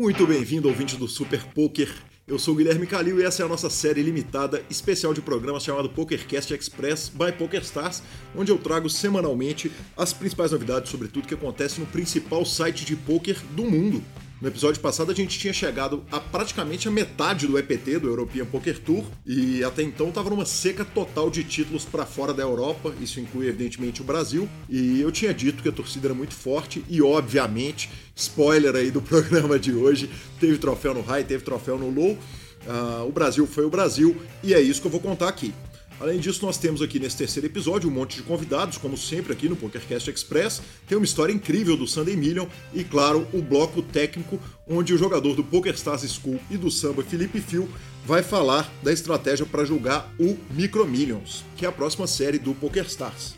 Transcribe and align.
Muito 0.00 0.26
bem-vindo, 0.26 0.66
ouvinte 0.66 0.96
do 0.96 1.06
Super 1.06 1.44
Poker. 1.48 1.94
Eu 2.26 2.38
sou 2.38 2.54
o 2.54 2.56
Guilherme 2.56 2.86
Calil 2.86 3.20
e 3.20 3.22
essa 3.22 3.42
é 3.42 3.44
a 3.44 3.48
nossa 3.48 3.68
série 3.68 4.02
limitada 4.02 4.64
especial 4.70 5.12
de 5.12 5.20
programas 5.20 5.62
chamado 5.62 5.90
PokerCast 5.90 6.54
Express 6.54 7.10
by 7.10 7.30
PokerStars, 7.32 8.02
onde 8.34 8.50
eu 8.50 8.56
trago 8.56 8.88
semanalmente 8.88 9.70
as 9.94 10.14
principais 10.14 10.52
novidades 10.52 10.90
sobre 10.90 11.06
tudo 11.06 11.28
que 11.28 11.34
acontece 11.34 11.78
no 11.78 11.86
principal 11.86 12.46
site 12.46 12.86
de 12.86 12.96
poker 12.96 13.36
do 13.54 13.64
mundo. 13.64 14.02
No 14.40 14.48
episódio 14.48 14.80
passado 14.80 15.12
a 15.12 15.14
gente 15.14 15.38
tinha 15.38 15.52
chegado 15.52 16.02
a 16.10 16.18
praticamente 16.18 16.88
a 16.88 16.90
metade 16.90 17.46
do 17.46 17.58
EPT, 17.58 17.98
do 17.98 18.08
European 18.08 18.46
Poker 18.46 18.78
Tour, 18.78 19.04
e 19.26 19.62
até 19.62 19.82
então 19.82 20.08
estava 20.08 20.30
numa 20.30 20.46
seca 20.46 20.82
total 20.82 21.28
de 21.28 21.44
títulos 21.44 21.84
para 21.84 22.06
fora 22.06 22.32
da 22.32 22.42
Europa, 22.42 22.94
isso 23.02 23.20
inclui 23.20 23.48
evidentemente 23.48 24.00
o 24.00 24.04
Brasil, 24.04 24.48
e 24.66 24.98
eu 24.98 25.12
tinha 25.12 25.34
dito 25.34 25.62
que 25.62 25.68
a 25.68 25.72
torcida 25.72 26.06
era 26.06 26.14
muito 26.14 26.32
forte 26.32 26.82
e 26.88 27.02
obviamente, 27.02 27.90
spoiler 28.16 28.74
aí 28.74 28.90
do 28.90 29.02
programa 29.02 29.58
de 29.58 29.74
hoje, 29.74 30.10
teve 30.40 30.56
troféu 30.56 30.94
no 30.94 31.02
high, 31.02 31.22
teve 31.22 31.44
troféu 31.44 31.78
no 31.78 31.90
low, 31.90 32.12
uh, 32.12 33.06
o 33.06 33.12
Brasil 33.12 33.46
foi 33.46 33.66
o 33.66 33.70
Brasil 33.70 34.16
e 34.42 34.54
é 34.54 34.60
isso 34.60 34.80
que 34.80 34.86
eu 34.86 34.90
vou 34.90 35.00
contar 35.00 35.28
aqui. 35.28 35.52
Além 36.00 36.18
disso, 36.18 36.46
nós 36.46 36.56
temos 36.56 36.80
aqui 36.80 36.98
nesse 36.98 37.18
terceiro 37.18 37.46
episódio 37.46 37.86
um 37.86 37.92
monte 37.92 38.16
de 38.16 38.22
convidados, 38.22 38.78
como 38.78 38.96
sempre 38.96 39.34
aqui 39.34 39.50
no 39.50 39.54
PokerCast 39.54 40.10
Express. 40.10 40.62
Tem 40.88 40.96
uma 40.96 41.04
história 41.04 41.30
incrível 41.30 41.76
do 41.76 41.86
Sunday 41.86 42.16
Million 42.16 42.46
e, 42.72 42.82
claro, 42.82 43.28
o 43.34 43.42
bloco 43.42 43.82
técnico, 43.82 44.40
onde 44.66 44.94
o 44.94 44.98
jogador 44.98 45.36
do 45.36 45.44
PokerStars 45.44 46.10
School 46.10 46.40
e 46.50 46.56
do 46.56 46.70
Samba, 46.70 47.02
Felipe 47.02 47.38
Fio, 47.38 47.68
vai 48.06 48.22
falar 48.22 48.72
da 48.82 48.90
estratégia 48.90 49.44
para 49.44 49.62
julgar 49.62 50.10
o 50.18 50.38
Micro 50.52 50.86
Millions, 50.88 51.44
que 51.54 51.66
é 51.66 51.68
a 51.68 51.72
próxima 51.72 52.06
série 52.06 52.38
do 52.38 52.54
PokerStars. 52.54 53.34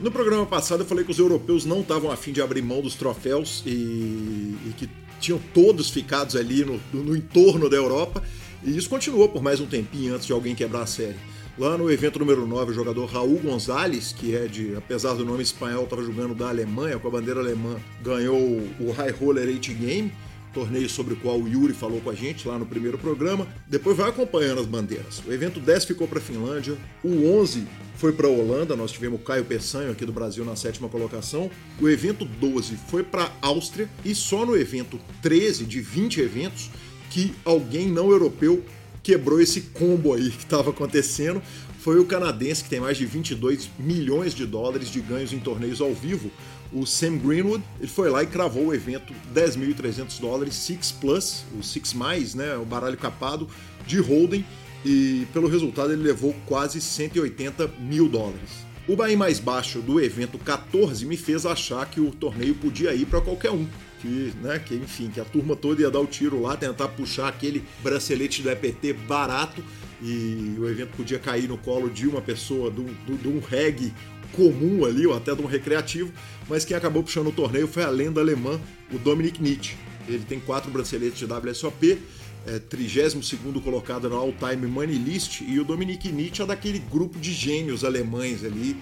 No 0.00 0.10
programa 0.10 0.46
passado 0.46 0.80
eu 0.80 0.86
falei 0.86 1.04
que 1.04 1.10
os 1.10 1.18
europeus 1.18 1.66
não 1.66 1.80
estavam 1.80 2.10
afim 2.10 2.32
de 2.32 2.40
abrir 2.40 2.62
mão 2.62 2.80
dos 2.80 2.94
troféus 2.94 3.62
e, 3.66 3.70
e 3.70 4.74
que 4.78 4.88
tinham 5.20 5.38
todos 5.52 5.90
ficados 5.90 6.36
ali 6.36 6.64
no, 6.64 6.80
no 6.92 7.14
entorno 7.14 7.68
da 7.68 7.76
Europa. 7.76 8.22
E 8.62 8.76
isso 8.76 8.88
continuou 8.88 9.28
por 9.28 9.42
mais 9.42 9.60
um 9.60 9.66
tempinho 9.66 10.14
antes 10.14 10.26
de 10.26 10.32
alguém 10.32 10.54
quebrar 10.54 10.82
a 10.82 10.86
série. 10.86 11.16
Lá 11.58 11.78
no 11.78 11.90
evento 11.90 12.18
número 12.18 12.46
9, 12.46 12.72
o 12.72 12.74
jogador 12.74 13.06
Raul 13.06 13.38
Gonzalez, 13.38 14.12
que 14.12 14.36
é 14.36 14.46
de, 14.46 14.76
apesar 14.76 15.14
do 15.14 15.24
nome 15.24 15.42
espanhol, 15.42 15.84
estava 15.84 16.02
jogando 16.02 16.34
da 16.34 16.48
Alemanha, 16.48 16.98
com 16.98 17.08
a 17.08 17.10
bandeira 17.10 17.40
alemã, 17.40 17.76
ganhou 18.02 18.38
o 18.78 18.90
High 18.90 19.12
Roller 19.12 19.48
8 19.48 19.72
Game, 19.72 20.12
torneio 20.52 20.88
sobre 20.88 21.14
o 21.14 21.16
qual 21.16 21.40
o 21.40 21.48
Yuri 21.48 21.72
falou 21.72 22.00
com 22.00 22.10
a 22.10 22.14
gente 22.14 22.46
lá 22.46 22.58
no 22.58 22.66
primeiro 22.66 22.98
programa. 22.98 23.46
Depois 23.66 23.96
vai 23.96 24.10
acompanhando 24.10 24.60
as 24.60 24.66
bandeiras. 24.66 25.22
O 25.26 25.32
evento 25.32 25.58
10 25.58 25.86
ficou 25.86 26.06
para 26.06 26.18
a 26.18 26.22
Finlândia, 26.22 26.76
o 27.02 27.26
11 27.38 27.66
foi 27.96 28.12
para 28.12 28.26
a 28.26 28.30
Holanda, 28.30 28.76
nós 28.76 28.92
tivemos 28.92 29.18
o 29.18 29.22
Caio 29.22 29.44
Peçanho 29.44 29.90
aqui 29.90 30.04
do 30.04 30.12
Brasil 30.12 30.44
na 30.44 30.56
sétima 30.56 30.88
colocação. 30.88 31.50
O 31.80 31.88
evento 31.88 32.26
12 32.26 32.76
foi 32.88 33.02
para 33.02 33.32
a 33.40 33.46
Áustria 33.46 33.88
e 34.04 34.14
só 34.14 34.44
no 34.44 34.54
evento 34.54 35.00
13 35.22 35.64
de 35.64 35.80
20 35.80 36.20
eventos 36.20 36.70
que 37.10 37.34
alguém 37.44 37.88
não 37.88 38.10
europeu 38.10 38.62
quebrou 39.02 39.40
esse 39.40 39.60
combo 39.60 40.14
aí 40.14 40.30
que 40.30 40.42
estava 40.42 40.70
acontecendo. 40.70 41.40
Foi 41.78 42.00
o 42.00 42.04
canadense 42.04 42.64
que 42.64 42.70
tem 42.70 42.80
mais 42.80 42.98
de 42.98 43.06
22 43.06 43.70
milhões 43.78 44.34
de 44.34 44.44
dólares 44.44 44.88
de 44.88 45.00
ganhos 45.00 45.32
em 45.32 45.38
torneios 45.38 45.80
ao 45.80 45.94
vivo, 45.94 46.30
o 46.72 46.84
Sam 46.84 47.16
Greenwood. 47.18 47.62
Ele 47.78 47.88
foi 47.88 48.10
lá 48.10 48.24
e 48.24 48.26
cravou 48.26 48.66
o 48.66 48.74
evento 48.74 49.14
10.300 49.32 50.18
dólares, 50.18 50.54
Six 50.54 50.90
Plus, 50.90 51.44
o 51.56 51.62
Six 51.62 51.94
Mais, 51.94 52.34
né, 52.34 52.56
o 52.56 52.64
baralho 52.64 52.96
capado 52.96 53.48
de 53.86 54.00
Holden, 54.00 54.44
e 54.84 55.26
pelo 55.32 55.46
resultado 55.46 55.92
ele 55.92 56.02
levou 56.02 56.34
quase 56.44 56.80
180 56.80 57.68
mil 57.78 58.08
dólares. 58.08 58.66
O 58.88 58.96
buy 58.96 59.16
mais 59.16 59.38
baixo 59.38 59.80
do 59.80 60.00
evento 60.00 60.38
14 60.38 61.04
me 61.06 61.16
fez 61.16 61.46
achar 61.46 61.86
que 61.86 62.00
o 62.00 62.10
torneio 62.10 62.54
podia 62.54 62.94
ir 62.94 63.06
para 63.06 63.20
qualquer 63.20 63.50
um 63.50 63.66
que, 64.00 64.32
né, 64.42 64.58
que 64.58 64.74
enfim, 64.74 65.10
que 65.10 65.20
a 65.20 65.24
turma 65.24 65.56
toda 65.56 65.82
ia 65.82 65.90
dar 65.90 66.00
o 66.00 66.06
tiro 66.06 66.40
lá, 66.40 66.56
tentar 66.56 66.88
puxar 66.88 67.28
aquele 67.28 67.64
bracelete 67.82 68.42
do 68.42 68.50
EPT 68.50 68.92
barato 68.92 69.62
e 70.02 70.56
o 70.58 70.68
evento 70.68 70.90
podia 70.96 71.18
cair 71.18 71.48
no 71.48 71.56
colo 71.56 71.88
de 71.88 72.06
uma 72.06 72.20
pessoa, 72.20 72.70
de 72.70 72.80
um, 72.80 73.16
de 73.16 73.28
um 73.28 73.40
reggae 73.40 73.92
comum 74.32 74.84
ali, 74.84 75.06
ou 75.06 75.16
até 75.16 75.34
de 75.34 75.42
um 75.42 75.46
recreativo, 75.46 76.12
mas 76.48 76.64
quem 76.64 76.76
acabou 76.76 77.02
puxando 77.02 77.28
o 77.28 77.32
torneio 77.32 77.66
foi 77.66 77.82
a 77.82 77.88
lenda 77.88 78.20
alemã, 78.20 78.60
o 78.92 78.98
Dominic 78.98 79.42
Nietzsche. 79.42 79.76
Ele 80.06 80.24
tem 80.24 80.38
quatro 80.38 80.70
braceletes 80.70 81.18
de 81.18 81.24
WSOP, 81.24 81.98
é, 82.46 82.58
32 82.58 83.62
colocado 83.62 84.08
no 84.08 84.16
All 84.16 84.32
Time 84.32 84.66
Money 84.66 84.98
List, 84.98 85.40
e 85.40 85.58
o 85.58 85.64
Dominic 85.64 86.12
Nietzsche 86.12 86.42
é 86.42 86.46
daquele 86.46 86.78
grupo 86.78 87.18
de 87.18 87.32
gênios 87.32 87.84
alemães 87.84 88.44
ali, 88.44 88.76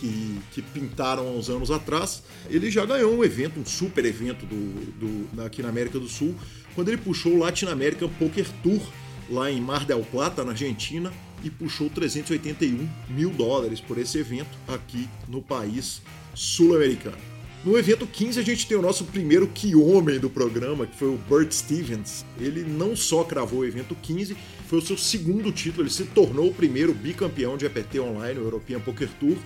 que, 0.00 0.38
que 0.52 0.62
pintaram 0.62 1.28
há 1.28 1.30
uns 1.30 1.50
anos 1.50 1.70
atrás, 1.70 2.22
ele 2.48 2.70
já 2.70 2.86
ganhou 2.86 3.14
um 3.14 3.22
evento, 3.22 3.60
um 3.60 3.66
super 3.66 4.04
evento 4.04 4.46
do, 4.46 5.26
do, 5.26 5.42
aqui 5.42 5.62
na 5.62 5.68
América 5.68 5.98
do 5.98 6.08
Sul, 6.08 6.34
quando 6.74 6.88
ele 6.88 6.96
puxou 6.96 7.32
o 7.34 7.38
Latin 7.38 7.66
American 7.66 8.08
Poker 8.08 8.46
Tour 8.62 8.80
lá 9.28 9.50
em 9.50 9.60
Mar 9.60 9.84
del 9.84 10.00
Plata, 10.00 10.42
na 10.42 10.52
Argentina, 10.52 11.12
e 11.44 11.50
puxou 11.50 11.88
381 11.88 12.88
mil 13.08 13.30
dólares 13.30 13.80
por 13.80 13.98
esse 13.98 14.18
evento 14.18 14.58
aqui 14.66 15.08
no 15.28 15.40
país 15.40 16.02
sul-americano. 16.34 17.16
No 17.62 17.78
evento 17.78 18.06
15 18.06 18.40
a 18.40 18.42
gente 18.42 18.66
tem 18.66 18.76
o 18.76 18.82
nosso 18.82 19.04
primeiro 19.04 19.46
que 19.46 19.76
homem 19.76 20.18
do 20.18 20.30
programa, 20.30 20.86
que 20.86 20.96
foi 20.96 21.08
o 21.08 21.18
Burt 21.28 21.52
Stevens. 21.52 22.24
Ele 22.38 22.64
não 22.64 22.96
só 22.96 23.22
cravou 23.22 23.60
o 23.60 23.64
evento 23.66 23.94
15, 23.94 24.34
foi 24.66 24.78
o 24.78 24.82
seu 24.82 24.96
segundo 24.96 25.52
título, 25.52 25.82
ele 25.82 25.90
se 25.90 26.04
tornou 26.04 26.48
o 26.48 26.54
primeiro 26.54 26.94
bicampeão 26.94 27.58
de 27.58 27.66
EPT 27.66 28.00
online, 28.00 28.38
o 28.38 28.44
European 28.44 28.80
Poker 28.80 29.10
Tour, 29.18 29.36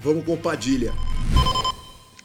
Vamos 0.00 0.24
com 0.24 0.36
Padilha. 0.36 0.92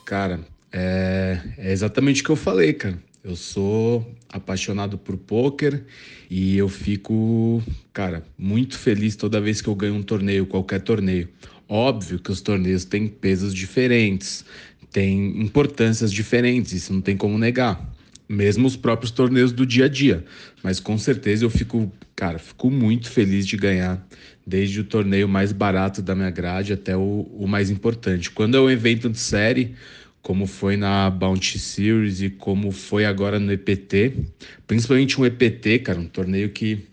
Cara, 0.06 0.40
é, 0.72 1.40
é 1.58 1.72
exatamente 1.72 2.22
o 2.22 2.26
que 2.26 2.32
eu 2.32 2.36
falei, 2.36 2.74
cara. 2.74 2.98
Eu 3.24 3.36
sou 3.36 4.16
apaixonado 4.30 4.98
por 4.98 5.16
poker 5.16 5.84
e 6.30 6.58
eu 6.58 6.68
fico, 6.68 7.62
cara, 7.94 8.24
muito 8.36 8.80
feliz 8.80 9.16
toda 9.16 9.40
vez 9.40 9.62
que 9.62 9.68
eu 9.68 9.76
ganho 9.76 9.94
um 9.94 10.02
torneio, 10.02 10.48
qualquer 10.48 10.82
torneio. 10.82 11.30
Óbvio 11.70 12.18
que 12.20 12.32
os 12.32 12.42
torneios 12.42 12.84
têm 12.84 13.08
pesos 13.08 13.54
diferentes, 13.54 14.44
têm 14.92 15.40
importâncias 15.40 16.12
diferentes, 16.12 16.74
isso 16.74 16.92
não 16.92 17.02
tem 17.02 17.16
como 17.16 17.38
negar. 17.38 17.91
Mesmo 18.32 18.66
os 18.66 18.78
próprios 18.78 19.12
torneios 19.12 19.52
do 19.52 19.66
dia 19.66 19.86
a 19.86 19.88
dia. 19.90 20.24
Mas 20.64 20.80
com 20.80 20.98
certeza 20.98 21.44
eu 21.44 21.50
fico, 21.50 21.92
cara, 22.16 22.40
fico 22.40 22.72
muito 22.72 23.10
feliz 23.10 23.46
de 23.46 23.58
ganhar, 23.58 24.08
desde 24.48 24.80
o 24.80 24.84
torneio 24.86 25.28
mais 25.28 25.52
barato 25.52 26.02
da 26.02 26.16
minha 26.16 26.30
grade 26.30 26.72
até 26.72 26.96
o, 26.96 27.30
o 27.34 27.46
mais 27.46 27.70
importante. 27.70 28.32
Quando 28.32 28.56
é 28.56 28.62
um 28.62 28.70
evento 28.70 29.10
de 29.10 29.20
série, 29.20 29.76
como 30.22 30.48
foi 30.48 30.78
na 30.78 31.10
Bounty 31.10 31.60
Series 31.60 32.22
e 32.22 32.30
como 32.30 32.72
foi 32.72 33.06
agora 33.06 33.38
no 33.38 33.52
EPT, 33.52 34.14
principalmente 34.66 35.20
um 35.20 35.26
EPT, 35.26 35.80
cara, 35.80 36.00
um 36.00 36.08
torneio 36.08 36.50
que 36.52 36.86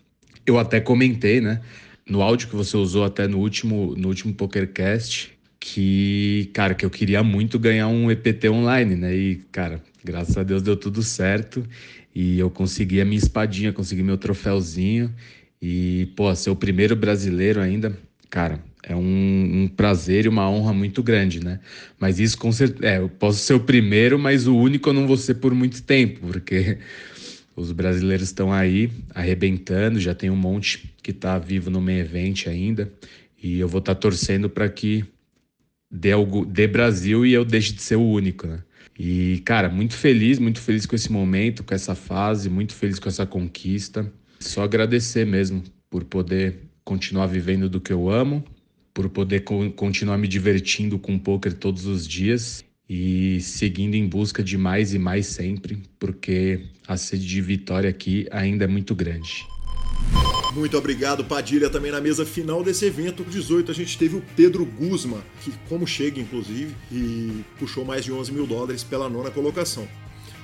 eu 0.45 0.59
até 0.59 0.81
comentei, 0.81 1.39
né, 1.39 1.61
no 2.05 2.21
áudio 2.21 2.49
que 2.49 2.55
você 2.55 2.75
usou 2.75 3.05
até 3.05 3.27
no 3.27 3.37
último 3.37 3.95
no 3.95 4.07
último 4.07 4.33
PokerCast, 4.33 5.39
que, 5.59 6.49
cara, 6.53 6.73
que 6.73 6.85
eu 6.85 6.89
queria 6.89 7.21
muito 7.21 7.59
ganhar 7.59 7.87
um 7.87 8.09
EPT 8.09 8.49
online, 8.49 8.95
né? 8.95 9.15
E, 9.15 9.35
cara, 9.51 9.81
graças 10.09 10.35
a 10.35 10.43
Deus 10.43 10.63
deu 10.63 10.75
tudo 10.75 11.03
certo 11.03 11.63
e 12.13 12.39
eu 12.39 12.49
consegui 12.49 12.99
a 12.99 13.05
minha 13.05 13.19
espadinha, 13.19 13.71
consegui 13.71 14.01
meu 14.01 14.17
troféuzinho 14.17 15.13
E, 15.61 16.11
pô, 16.15 16.33
ser 16.35 16.49
o 16.49 16.55
primeiro 16.55 16.95
brasileiro 16.95 17.61
ainda, 17.61 17.95
cara, 18.29 18.63
é 18.81 18.95
um, 18.95 19.63
um, 19.63 19.67
prazer 19.67 20.25
e 20.25 20.29
uma 20.29 20.49
honra 20.49 20.73
muito 20.73 21.03
grande, 21.03 21.43
né? 21.43 21.59
Mas 21.99 22.19
isso 22.19 22.37
com 22.37 22.51
certeza. 22.51 22.85
É, 22.87 22.97
eu 22.97 23.09
posso 23.09 23.39
ser 23.39 23.53
o 23.53 23.59
primeiro, 23.59 24.17
mas 24.17 24.47
o 24.47 24.55
único 24.55 24.89
eu 24.89 24.93
não 24.93 25.05
vou 25.05 25.17
ser 25.17 25.35
por 25.35 25.53
muito 25.53 25.83
tempo, 25.83 26.21
porque 26.27 26.77
os 27.55 27.71
brasileiros 27.71 28.29
estão 28.29 28.53
aí 28.53 28.89
arrebentando, 29.13 29.99
já 29.99 30.15
tem 30.15 30.29
um 30.29 30.35
monte 30.35 30.95
que 31.03 31.11
está 31.11 31.37
vivo 31.37 31.69
no 31.69 31.81
meio 31.81 31.99
evento 31.99 32.49
ainda. 32.49 32.91
E 33.41 33.59
eu 33.59 33.67
vou 33.67 33.79
estar 33.79 33.95
tá 33.95 34.01
torcendo 34.01 34.49
para 34.49 34.67
que 34.69 35.05
dê, 35.91 36.11
algo, 36.11 36.45
dê 36.45 36.67
Brasil 36.67 37.25
e 37.25 37.33
eu 37.33 37.43
deixe 37.43 37.73
de 37.73 37.81
ser 37.81 37.95
o 37.97 38.03
único, 38.03 38.47
né? 38.47 38.59
E, 38.97 39.41
cara, 39.45 39.69
muito 39.69 39.95
feliz, 39.95 40.39
muito 40.39 40.59
feliz 40.59 40.85
com 40.85 40.95
esse 40.95 41.11
momento, 41.11 41.63
com 41.63 41.73
essa 41.73 41.95
fase, 41.95 42.49
muito 42.49 42.73
feliz 42.73 42.99
com 42.99 43.07
essa 43.07 43.25
conquista. 43.25 44.11
Só 44.39 44.63
agradecer 44.63 45.25
mesmo 45.25 45.63
por 45.89 46.03
poder 46.03 46.59
continuar 46.83 47.27
vivendo 47.27 47.69
do 47.69 47.79
que 47.79 47.93
eu 47.93 48.09
amo, 48.09 48.43
por 48.93 49.09
poder 49.09 49.41
co 49.41 49.69
continuar 49.71 50.17
me 50.17 50.27
divertindo 50.27 50.99
com 50.99 51.15
o 51.15 51.19
poker 51.19 51.53
todos 51.53 51.85
os 51.85 52.07
dias 52.07 52.63
e 52.89 53.39
seguindo 53.41 53.95
em 53.95 54.07
busca 54.07 54.43
de 54.43 54.57
mais 54.57 54.93
e 54.93 54.99
mais 54.99 55.27
sempre, 55.27 55.83
porque 55.99 56.65
a 56.87 56.97
sede 56.97 57.27
de 57.27 57.41
vitória 57.41 57.89
aqui 57.89 58.27
ainda 58.31 58.65
é 58.65 58.67
muito 58.67 58.95
grande. 58.95 59.58
Muito 60.53 60.77
obrigado, 60.77 61.23
Padilha. 61.23 61.69
Também 61.69 61.91
na 61.91 62.01
mesa 62.01 62.25
final 62.25 62.63
desse 62.63 62.85
evento, 62.85 63.23
18, 63.23 63.71
a 63.71 63.73
gente 63.73 63.97
teve 63.97 64.17
o 64.17 64.23
Pedro 64.35 64.65
Guzma, 64.65 65.23
que 65.41 65.53
como 65.67 65.85
chega, 65.85 66.19
inclusive, 66.19 66.75
e 66.91 67.43
puxou 67.59 67.85
mais 67.85 68.03
de 68.03 68.11
11 68.11 68.31
mil 68.31 68.47
dólares 68.47 68.83
pela 68.83 69.07
nona 69.07 69.29
colocação. 69.29 69.87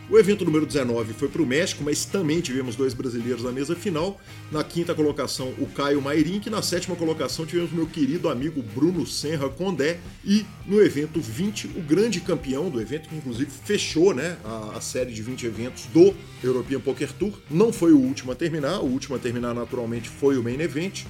O 0.08 0.20
evento 0.20 0.46
número 0.46 0.68
19 0.68 1.14
foi 1.14 1.28
para 1.28 1.42
o 1.42 1.48
México, 1.48 1.84
mas 1.84 2.06
também 2.06 2.40
tivemos 2.40 2.76
dois 2.76 2.94
brasileiros 2.94 3.44
na 3.44 3.52
mesa 3.52 3.76
final. 3.76 4.22
Na 4.52 4.64
quinta 4.64 4.94
colocação, 4.94 5.52
o 5.58 5.66
Caio 5.66 6.00
Mairink. 6.00 6.48
Na 6.48 6.62
sétima 6.62 6.96
colocação, 6.96 7.44
tivemos 7.44 7.72
meu 7.72 7.88
querido 7.88 8.30
amigo 8.30 8.62
Bruno 8.62 9.08
Senra 9.08 9.50
Condé. 9.50 9.98
E 10.24 10.46
no 10.68 10.80
evento 10.80 11.20
20, 11.20 11.70
o 11.76 11.82
grande 11.82 12.22
campeão 12.22 12.70
do 12.70 12.80
evento, 12.80 13.10
que 13.10 13.16
inclusive 13.16 13.50
fechou 13.50 14.14
né, 14.14 14.38
a, 14.46 14.78
a 14.78 14.82
série 14.82 15.12
de 15.12 15.24
20 15.24 15.48
eventos 15.48 15.86
do 15.86 16.14
European 16.44 16.82
Poker 16.82 17.12
Tour. 17.12 17.34
Não 17.50 17.74
foi 17.74 17.92
o 17.92 17.98
último 17.98 18.32
a 18.32 18.36
terminar, 18.36 18.82
o 18.82 18.86
último 18.86 19.16
a 19.16 19.20
terminar 19.20 19.56
naturalmente 19.56 20.08
foi 20.08 20.38
o 20.38 20.44
Main 20.44 20.62
Event, 20.62 21.04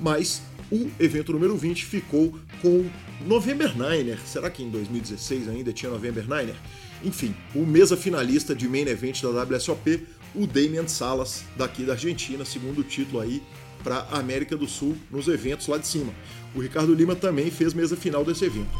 mas 0.00 0.40
o 0.70 0.90
evento 1.00 1.32
número 1.32 1.56
20 1.56 1.84
ficou 1.84 2.38
com 2.60 2.84
November 3.26 3.72
Niner. 3.76 4.18
Será 4.26 4.50
que 4.50 4.62
em 4.62 4.70
2016 4.70 5.48
ainda 5.48 5.72
tinha 5.72 5.90
November 5.90 6.24
Niner? 6.24 6.56
Enfim, 7.04 7.34
o 7.54 7.64
mesa 7.64 7.96
finalista 7.96 8.54
de 8.54 8.68
main 8.68 8.86
event 8.86 9.22
da 9.22 9.44
WSOP, 9.44 10.06
o 10.34 10.46
Damian 10.46 10.88
Salas, 10.88 11.44
daqui 11.56 11.84
da 11.84 11.92
Argentina, 11.92 12.44
segundo 12.44 12.82
título 12.82 13.20
aí 13.20 13.42
para 13.82 13.98
a 14.10 14.18
América 14.18 14.56
do 14.56 14.66
Sul 14.66 14.96
nos 15.10 15.28
eventos 15.28 15.68
lá 15.68 15.78
de 15.78 15.86
cima. 15.86 16.12
O 16.54 16.60
Ricardo 16.60 16.92
Lima 16.94 17.14
também 17.14 17.50
fez 17.50 17.72
mesa 17.72 17.96
final 17.96 18.24
desse 18.24 18.44
evento. 18.44 18.70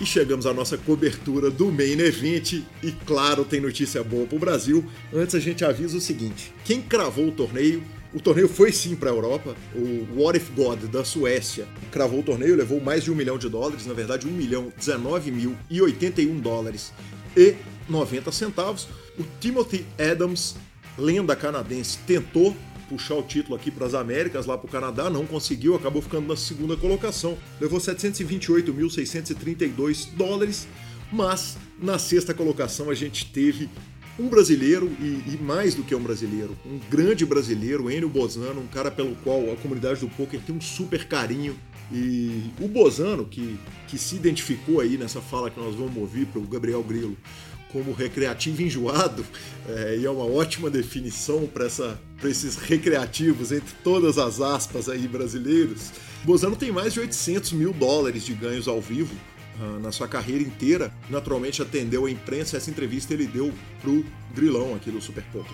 E 0.00 0.04
chegamos 0.04 0.44
à 0.44 0.52
nossa 0.52 0.76
cobertura 0.76 1.50
do 1.50 1.72
Main 1.72 1.98
Event 2.00 2.52
e 2.82 2.92
claro, 3.06 3.44
tem 3.44 3.60
notícia 3.60 4.04
boa 4.04 4.26
para 4.26 4.36
o 4.36 4.38
Brasil. 4.38 4.84
Antes 5.12 5.34
a 5.34 5.40
gente 5.40 5.64
avisa 5.64 5.96
o 5.96 6.00
seguinte: 6.00 6.52
quem 6.64 6.82
cravou 6.82 7.28
o 7.28 7.32
torneio 7.32 7.82
o 8.14 8.20
torneio 8.20 8.48
foi 8.48 8.72
sim 8.72 8.96
para 8.96 9.10
a 9.10 9.12
Europa. 9.12 9.54
O 9.74 10.20
What 10.20 10.38
If 10.38 10.50
God 10.54 10.84
da 10.84 11.04
Suécia 11.04 11.66
cravou 11.90 12.20
o 12.20 12.22
torneio, 12.22 12.56
levou 12.56 12.80
mais 12.80 13.04
de 13.04 13.10
um 13.10 13.14
milhão 13.14 13.38
de 13.38 13.48
dólares, 13.48 13.86
na 13.86 13.94
verdade, 13.94 14.26
um 14.26 14.32
milhão 14.32 14.72
19 14.76 15.30
mil 15.30 15.56
e 15.70 15.80
81 15.80 16.40
dólares 16.40 16.92
e 17.36 17.54
90 17.88 18.32
centavos. 18.32 18.88
O 19.18 19.24
Timothy 19.40 19.86
Adams, 19.98 20.56
lenda 20.98 21.36
canadense, 21.36 21.98
tentou 22.06 22.54
puxar 22.88 23.16
o 23.16 23.22
título 23.22 23.56
aqui 23.56 23.70
para 23.70 23.86
as 23.86 23.94
Américas, 23.94 24.46
lá 24.46 24.56
para 24.56 24.66
o 24.66 24.70
Canadá, 24.70 25.10
não 25.10 25.26
conseguiu, 25.26 25.74
acabou 25.74 26.00
ficando 26.00 26.28
na 26.28 26.36
segunda 26.36 26.76
colocação. 26.76 27.36
Levou 27.60 27.80
728.632 27.80 30.14
dólares, 30.14 30.68
mas 31.12 31.58
na 31.80 31.98
sexta 31.98 32.32
colocação 32.32 32.88
a 32.90 32.94
gente 32.94 33.26
teve 33.26 33.68
um 34.18 34.28
brasileiro 34.28 34.90
e, 35.00 35.34
e, 35.34 35.38
mais 35.40 35.74
do 35.74 35.82
que 35.82 35.94
um 35.94 36.02
brasileiro, 36.02 36.56
um 36.64 36.78
grande 36.90 37.24
brasileiro, 37.26 37.90
Enio 37.90 38.08
Bozano, 38.08 38.60
um 38.60 38.66
cara 38.66 38.90
pelo 38.90 39.14
qual 39.16 39.52
a 39.52 39.56
comunidade 39.56 40.00
do 40.00 40.08
poker 40.08 40.40
tem 40.40 40.54
um 40.54 40.60
super 40.60 41.06
carinho. 41.06 41.56
E 41.92 42.50
o 42.60 42.66
Bozano, 42.66 43.24
que, 43.26 43.58
que 43.86 43.96
se 43.96 44.16
identificou 44.16 44.80
aí 44.80 44.96
nessa 44.96 45.20
fala 45.20 45.50
que 45.50 45.60
nós 45.60 45.74
vamos 45.74 45.96
ouvir 45.96 46.26
para 46.26 46.40
o 46.40 46.46
Gabriel 46.46 46.82
Grilo 46.82 47.16
como 47.70 47.92
recreativo 47.92 48.62
enjoado, 48.62 49.24
é, 49.68 49.98
e 49.98 50.06
é 50.06 50.10
uma 50.10 50.24
ótima 50.24 50.70
definição 50.70 51.46
para 51.46 51.66
esses 52.28 52.56
recreativos, 52.56 53.52
entre 53.52 53.74
todas 53.84 54.18
as 54.18 54.40
aspas 54.40 54.88
aí 54.88 55.06
brasileiros. 55.06 55.92
Bozano 56.24 56.56
tem 56.56 56.72
mais 56.72 56.94
de 56.94 57.00
800 57.00 57.52
mil 57.52 57.72
dólares 57.72 58.24
de 58.24 58.32
ganhos 58.32 58.66
ao 58.66 58.80
vivo 58.80 59.14
uh, 59.60 59.78
na 59.80 59.92
sua 59.92 60.08
carreira 60.08 60.42
inteira. 60.42 60.92
Naturalmente 61.10 61.62
atendeu 61.62 62.06
a 62.06 62.10
imprensa, 62.10 62.56
essa 62.56 62.70
entrevista 62.70 63.14
ele 63.14 63.26
deu 63.26 63.52
pro 63.80 64.04
Grilão 64.34 64.74
aqui 64.74 64.90
do 64.90 65.00
Super 65.00 65.24
Poker. 65.32 65.52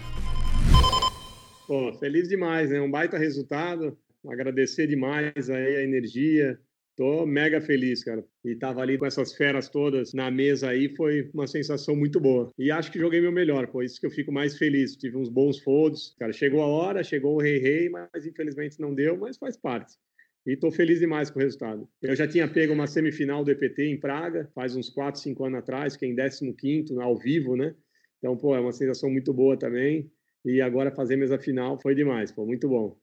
Pô, 1.66 1.93
feliz 1.94 2.28
demais, 2.28 2.70
né? 2.70 2.81
Um 2.81 2.90
baita 2.90 3.16
resultado 3.19 3.96
agradecer 4.31 4.87
demais 4.87 5.50
aí 5.50 5.76
a 5.76 5.82
energia. 5.82 6.58
Tô 6.94 7.25
mega 7.25 7.60
feliz, 7.60 8.04
cara. 8.04 8.22
E 8.44 8.54
tava 8.54 8.82
ali 8.82 8.99
com 8.99 9.06
essas 9.06 9.34
feras 9.34 9.69
todas 9.69 10.12
na 10.12 10.31
mesa 10.31 10.69
aí, 10.69 10.94
foi 10.94 11.31
uma 11.32 11.46
sensação 11.46 11.96
muito 11.96 12.20
boa. 12.20 12.52
E 12.58 12.70
acho 12.70 12.93
que 12.93 12.99
joguei 12.99 13.20
meu 13.20 13.32
melhor, 13.32 13.66
por 13.69 13.82
isso 13.82 13.99
que 13.99 14.06
eu 14.06 14.10
fico 14.10 14.31
mais 14.31 14.58
feliz. 14.58 14.94
Tive 14.94 15.16
uns 15.16 15.31
bons 15.31 15.58
folds. 15.60 16.14
Cara, 16.19 16.32
chegou 16.32 16.60
a 16.62 16.66
hora, 16.66 17.02
chegou 17.02 17.37
o 17.37 17.40
rei 17.40 17.58
rei, 17.58 17.88
mas 17.88 18.26
infelizmente 18.26 18.78
não 18.78 18.94
deu, 18.94 19.16
mas 19.16 19.38
faz 19.38 19.56
parte. 19.56 19.94
E 20.46 20.54
estou 20.54 20.72
feliz 20.72 20.98
demais 20.98 21.30
com 21.30 21.38
o 21.38 21.42
resultado. 21.42 21.88
Eu 22.00 22.16
já 22.16 22.26
tinha 22.26 22.48
pego 22.48 22.72
uma 22.72 22.86
semifinal 22.86 23.44
do 23.44 23.50
EPT 23.50 23.84
em 23.84 24.00
Praga, 24.00 24.50
faz 24.54 24.74
uns 24.74 24.90
4, 24.90 25.20
5 25.20 25.44
anos 25.44 25.58
atrás, 25.60 25.96
que 25.96 26.04
é 26.04 26.08
em 26.08 26.16
15 26.16 27.00
ao 27.00 27.16
vivo, 27.16 27.56
né? 27.56 27.74
Então, 28.18 28.36
pô, 28.36 28.54
é 28.54 28.60
uma 28.60 28.72
sensação 28.72 29.08
muito 29.10 29.32
boa 29.32 29.56
também. 29.56 30.10
E 30.44 30.60
agora 30.60 30.90
fazer 30.90 31.16
mesa 31.16 31.38
final 31.38 31.78
foi 31.80 31.94
demais, 31.94 32.32
pô, 32.32 32.44
muito 32.44 32.68
bom. 32.68 32.98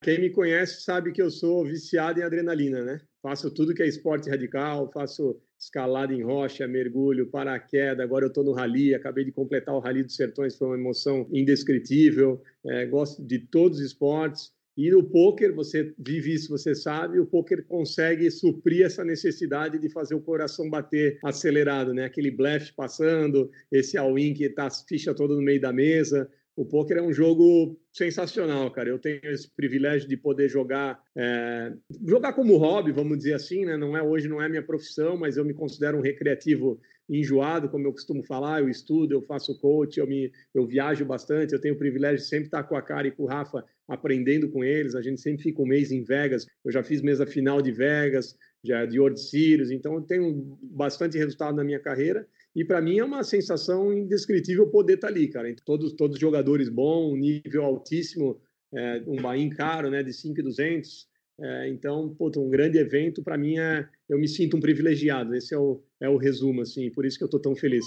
Quem 0.00 0.20
me 0.20 0.30
conhece 0.30 0.82
sabe 0.82 1.10
que 1.10 1.20
eu 1.20 1.28
sou 1.28 1.64
viciado 1.64 2.20
em 2.20 2.22
adrenalina, 2.22 2.84
né? 2.84 3.00
Faço 3.20 3.52
tudo 3.52 3.74
que 3.74 3.82
é 3.82 3.88
esporte 3.88 4.30
radical, 4.30 4.90
faço 4.92 5.40
escalada 5.58 6.14
em 6.14 6.22
rocha, 6.22 6.68
mergulho, 6.68 7.28
paraquedas. 7.28 7.98
Agora 7.98 8.24
eu 8.24 8.28
estou 8.28 8.44
no 8.44 8.52
rally, 8.52 8.94
acabei 8.94 9.24
de 9.24 9.32
completar 9.32 9.74
o 9.74 9.80
Rally 9.80 10.04
dos 10.04 10.14
Sertões, 10.14 10.56
foi 10.56 10.68
uma 10.68 10.76
emoção 10.76 11.28
indescritível. 11.32 12.40
É, 12.64 12.86
gosto 12.86 13.24
de 13.26 13.40
todos 13.40 13.78
os 13.78 13.86
esportes. 13.86 14.52
E 14.78 14.92
no 14.92 15.02
poker, 15.02 15.52
você 15.52 15.92
vive 15.98 16.34
isso, 16.34 16.50
você 16.50 16.72
sabe, 16.72 17.18
o 17.18 17.26
poker 17.26 17.64
consegue 17.64 18.30
suprir 18.30 18.86
essa 18.86 19.04
necessidade 19.04 19.76
de 19.76 19.88
fazer 19.88 20.14
o 20.14 20.20
coração 20.20 20.70
bater 20.70 21.18
acelerado, 21.24 21.92
né? 21.92 22.04
Aquele 22.04 22.30
blefe 22.30 22.72
passando, 22.74 23.50
esse 23.72 23.98
all-in 23.98 24.32
que 24.32 24.48
tá 24.48 24.66
as 24.66 24.84
fichas 24.88 25.16
todas 25.16 25.36
no 25.36 25.42
meio 25.42 25.60
da 25.60 25.72
mesa, 25.72 26.30
o 26.54 26.64
poker 26.64 26.98
é 26.98 27.02
um 27.02 27.12
jogo 27.12 27.76
sensacional, 27.92 28.70
cara. 28.70 28.88
Eu 28.88 29.00
tenho 29.00 29.20
esse 29.24 29.50
privilégio 29.50 30.08
de 30.08 30.16
poder 30.16 30.48
jogar, 30.48 31.02
é, 31.16 31.72
jogar 32.06 32.32
como 32.32 32.56
hobby, 32.56 32.92
vamos 32.92 33.18
dizer 33.18 33.34
assim, 33.34 33.64
né? 33.64 33.76
Não 33.76 33.96
é 33.96 34.02
hoje, 34.02 34.28
não 34.28 34.40
é 34.40 34.48
minha 34.48 34.62
profissão, 34.62 35.16
mas 35.16 35.36
eu 35.36 35.44
me 35.44 35.54
considero 35.54 35.98
um 35.98 36.02
recreativo 36.02 36.80
enjoado, 37.08 37.68
como 37.68 37.86
eu 37.86 37.92
costumo 37.92 38.22
falar. 38.22 38.60
Eu 38.60 38.68
estudo, 38.68 39.12
eu 39.12 39.22
faço 39.22 39.58
coach, 39.60 39.98
eu 39.98 40.06
me, 40.06 40.30
eu 40.54 40.66
viajo 40.66 41.04
bastante. 41.04 41.52
Eu 41.52 41.60
tenho 41.60 41.74
o 41.74 41.78
privilégio 41.78 42.18
de 42.18 42.28
sempre 42.28 42.46
estar 42.46 42.62
com 42.64 42.76
a 42.76 42.82
cara 42.82 43.08
e 43.08 43.10
com 43.10 43.24
o 43.24 43.26
Rafa 43.26 43.64
aprendendo 43.88 44.50
com 44.50 44.62
eles. 44.62 44.94
A 44.94 45.00
gente 45.00 45.20
sempre 45.20 45.42
fica 45.42 45.62
um 45.62 45.66
mês 45.66 45.90
em 45.90 46.02
Vegas. 46.02 46.46
Eu 46.64 46.70
já 46.70 46.82
fiz 46.82 47.00
mesa 47.00 47.26
final 47.26 47.62
de 47.62 47.72
Vegas, 47.72 48.36
já 48.62 48.84
de 48.84 49.00
World 49.00 49.20
Series, 49.20 49.70
então 49.70 49.94
eu 49.94 50.02
tenho 50.02 50.58
bastante 50.62 51.16
resultado 51.16 51.56
na 51.56 51.64
minha 51.64 51.80
carreira. 51.80 52.26
E 52.54 52.64
para 52.64 52.80
mim 52.80 52.98
é 52.98 53.04
uma 53.04 53.22
sensação 53.22 53.92
indescritível 53.92 54.68
poder 54.68 54.94
estar 54.94 55.08
tá 55.08 55.14
ali, 55.14 55.28
cara. 55.28 55.54
Todos, 55.64 55.92
todos 55.92 56.18
jogadores 56.18 56.68
bons, 56.68 57.16
nível 57.16 57.64
altíssimo, 57.64 58.40
é, 58.74 59.02
um 59.06 59.16
bain 59.16 59.48
caro, 59.50 59.90
né, 59.90 60.02
de 60.02 60.12
5,200. 60.12 61.06
É, 61.40 61.68
então, 61.68 62.16
um 62.20 62.50
grande 62.50 62.78
evento, 62.78 63.22
para 63.22 63.38
mim, 63.38 63.58
é, 63.58 63.88
eu 64.08 64.18
me 64.18 64.26
sinto 64.26 64.56
um 64.56 64.60
privilegiado. 64.60 65.34
Esse 65.36 65.54
é 65.54 65.58
o, 65.58 65.80
é 66.00 66.08
o 66.08 66.16
resumo, 66.16 66.62
assim, 66.62 66.90
por 66.90 67.04
isso 67.04 67.18
que 67.18 67.24
eu 67.24 67.26
estou 67.26 67.40
tão 67.40 67.56
feliz. 67.56 67.84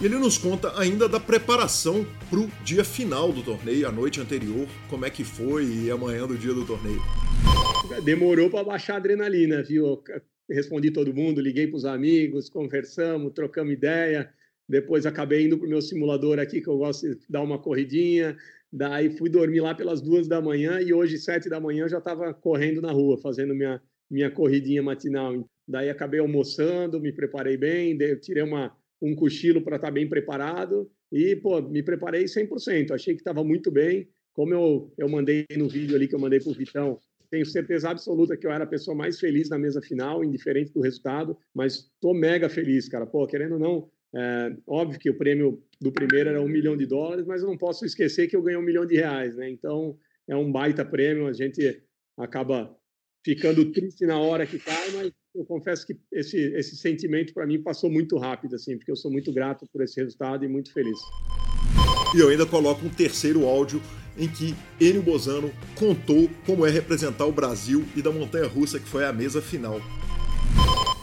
E 0.00 0.06
ele 0.06 0.16
nos 0.16 0.38
conta 0.38 0.78
ainda 0.80 1.08
da 1.08 1.20
preparação 1.20 2.06
para 2.30 2.40
o 2.40 2.50
dia 2.64 2.84
final 2.84 3.32
do 3.32 3.42
torneio, 3.42 3.86
a 3.86 3.92
noite 3.92 4.20
anterior, 4.20 4.66
como 4.88 5.04
é 5.04 5.10
que 5.10 5.22
foi 5.22 5.66
e 5.66 5.90
amanhã 5.90 6.26
do 6.26 6.38
dia 6.38 6.54
do 6.54 6.64
torneio. 6.64 7.00
Demorou 8.02 8.48
para 8.48 8.64
baixar 8.64 8.94
a 8.94 8.96
adrenalina, 8.96 9.62
viu? 9.62 10.02
respondi 10.48 10.90
todo 10.90 11.14
mundo, 11.14 11.40
liguei 11.40 11.66
para 11.66 11.76
os 11.76 11.84
amigos, 11.84 12.48
conversamos, 12.48 13.32
trocamos 13.32 13.72
ideia. 13.72 14.32
Depois 14.68 15.04
acabei 15.04 15.46
indo 15.46 15.58
para 15.58 15.66
o 15.66 15.70
meu 15.70 15.82
simulador 15.82 16.38
aqui, 16.38 16.60
que 16.60 16.68
eu 16.68 16.78
gosto 16.78 17.08
de 17.08 17.18
dar 17.28 17.42
uma 17.42 17.58
corridinha. 17.58 18.36
Daí 18.72 19.10
fui 19.10 19.28
dormir 19.28 19.60
lá 19.60 19.74
pelas 19.74 20.00
duas 20.00 20.28
da 20.28 20.40
manhã 20.40 20.80
e 20.80 20.92
hoje, 20.92 21.18
sete 21.18 21.48
da 21.48 21.60
manhã, 21.60 21.84
eu 21.84 21.88
já 21.88 21.98
estava 21.98 22.32
correndo 22.32 22.80
na 22.80 22.92
rua, 22.92 23.18
fazendo 23.18 23.54
minha, 23.54 23.82
minha 24.10 24.30
corridinha 24.30 24.82
matinal. 24.82 25.48
Daí 25.66 25.88
acabei 25.88 26.20
almoçando, 26.20 27.00
me 27.00 27.12
preparei 27.12 27.56
bem, 27.56 27.96
tirei 28.20 28.42
uma, 28.42 28.76
um 29.00 29.14
cochilo 29.14 29.62
para 29.62 29.76
estar 29.76 29.88
tá 29.88 29.92
bem 29.92 30.08
preparado 30.08 30.90
e, 31.12 31.36
pô, 31.36 31.60
me 31.62 31.82
preparei 31.82 32.24
100%. 32.24 32.90
Achei 32.90 33.14
que 33.14 33.20
estava 33.20 33.44
muito 33.44 33.70
bem. 33.70 34.08
como 34.32 34.52
eu, 34.54 34.92
eu 34.98 35.08
mandei 35.08 35.46
no 35.56 35.68
vídeo 35.68 35.94
ali 35.94 36.08
que 36.08 36.14
eu 36.14 36.18
mandei 36.18 36.40
para 36.40 36.50
o 36.50 36.54
Vitão, 36.54 36.98
tenho 37.30 37.46
certeza 37.46 37.88
absoluta 37.88 38.36
que 38.36 38.46
eu 38.46 38.50
era 38.50 38.64
a 38.64 38.66
pessoa 38.66 38.96
mais 38.96 39.20
feliz 39.20 39.48
na 39.48 39.58
mesa 39.58 39.80
final, 39.80 40.24
indiferente 40.24 40.72
do 40.72 40.80
resultado, 40.80 41.38
mas 41.54 41.90
estou 41.94 42.12
mega 42.12 42.48
feliz, 42.48 42.88
cara. 42.88 43.06
Pô, 43.06 43.24
querendo 43.26 43.52
ou 43.52 43.58
não, 43.58 43.90
é, 44.14 44.56
óbvio 44.66 44.98
que 44.98 45.08
o 45.08 45.16
prêmio 45.16 45.62
do 45.80 45.92
primeiro 45.92 46.30
era 46.30 46.42
um 46.42 46.48
milhão 46.48 46.76
de 46.76 46.86
dólares, 46.86 47.26
mas 47.26 47.42
eu 47.42 47.48
não 47.48 47.56
posso 47.56 47.84
esquecer 47.84 48.26
que 48.26 48.34
eu 48.34 48.42
ganhei 48.42 48.58
um 48.58 48.64
milhão 48.64 48.84
de 48.84 48.96
reais, 48.96 49.36
né? 49.36 49.48
Então, 49.48 49.96
é 50.26 50.34
um 50.34 50.50
baita 50.50 50.84
prêmio, 50.84 51.28
a 51.28 51.32
gente 51.32 51.80
acaba 52.18 52.76
ficando 53.24 53.70
triste 53.72 54.06
na 54.06 54.18
hora 54.18 54.46
que 54.46 54.58
cai, 54.58 54.90
mas 54.92 55.12
eu 55.34 55.44
confesso 55.44 55.86
que 55.86 55.96
esse, 56.12 56.38
esse 56.54 56.76
sentimento 56.76 57.32
para 57.32 57.46
mim 57.46 57.62
passou 57.62 57.90
muito 57.90 58.18
rápido, 58.18 58.56
assim, 58.56 58.76
porque 58.76 58.90
eu 58.90 58.96
sou 58.96 59.10
muito 59.10 59.32
grato 59.32 59.66
por 59.72 59.82
esse 59.82 60.00
resultado 60.00 60.44
e 60.44 60.48
muito 60.48 60.72
feliz. 60.72 60.98
E 62.14 62.18
eu 62.18 62.28
ainda 62.28 62.44
coloco 62.44 62.84
um 62.84 62.90
terceiro 62.90 63.44
áudio 63.46 63.80
em 64.18 64.28
que 64.28 64.54
Enio 64.80 65.02
Bozano 65.02 65.52
contou 65.76 66.28
como 66.44 66.66
é 66.66 66.70
representar 66.70 67.26
o 67.26 67.32
Brasil 67.32 67.84
e 67.96 68.02
da 68.02 68.10
montanha 68.10 68.46
russa 68.46 68.80
que 68.80 68.88
foi 68.88 69.04
a 69.04 69.12
mesa 69.12 69.40
final. 69.40 69.80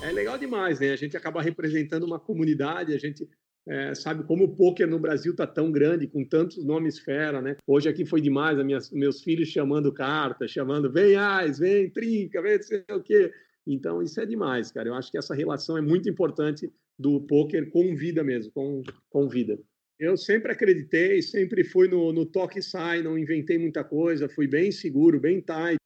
É 0.03 0.11
legal 0.11 0.37
demais, 0.37 0.79
né? 0.79 0.91
A 0.91 0.95
gente 0.95 1.15
acaba 1.15 1.41
representando 1.41 2.03
uma 2.03 2.19
comunidade, 2.19 2.93
a 2.93 2.97
gente 2.97 3.27
é, 3.67 3.93
sabe 3.93 4.23
como 4.23 4.45
o 4.45 4.55
poker 4.55 4.87
no 4.87 4.99
Brasil 4.99 5.35
tá 5.35 5.45
tão 5.45 5.71
grande, 5.71 6.07
com 6.07 6.23
tantos 6.23 6.63
nomes 6.63 6.99
fera, 6.99 7.41
né? 7.41 7.57
Hoje 7.67 7.89
aqui 7.89 8.05
foi 8.05 8.21
demais, 8.21 8.57
meus 8.91 9.21
filhos 9.21 9.49
chamando 9.49 9.93
carta, 9.93 10.47
chamando 10.47 10.91
vem 10.91 11.15
Ais, 11.15 11.59
vem 11.59 11.89
Trinca, 11.89 12.41
vem 12.41 12.61
sei 12.61 12.83
o 12.89 13.01
quê. 13.01 13.31
Então 13.65 14.01
isso 14.01 14.19
é 14.21 14.25
demais, 14.25 14.71
cara. 14.71 14.87
Eu 14.87 14.93
acho 14.93 15.11
que 15.11 15.17
essa 15.17 15.35
relação 15.35 15.77
é 15.77 15.81
muito 15.81 16.09
importante 16.09 16.71
do 16.97 17.21
poker 17.21 17.69
com 17.69 17.95
vida 17.95 18.23
mesmo, 18.23 18.51
com, 18.53 18.81
com 19.09 19.27
vida. 19.27 19.59
Eu 19.99 20.15
sempre 20.15 20.51
acreditei, 20.51 21.23
sempre 21.23 21.63
fui 21.63 21.87
no, 21.87 22.13
no 22.13 22.23
toque 22.23 22.59
e 22.59 22.61
sai, 22.61 23.01
não 23.01 23.17
inventei 23.17 23.57
muita 23.57 23.83
coisa, 23.83 24.29
fui 24.29 24.45
bem 24.47 24.71
seguro, 24.71 25.19
bem 25.19 25.41
tight. 25.41 25.79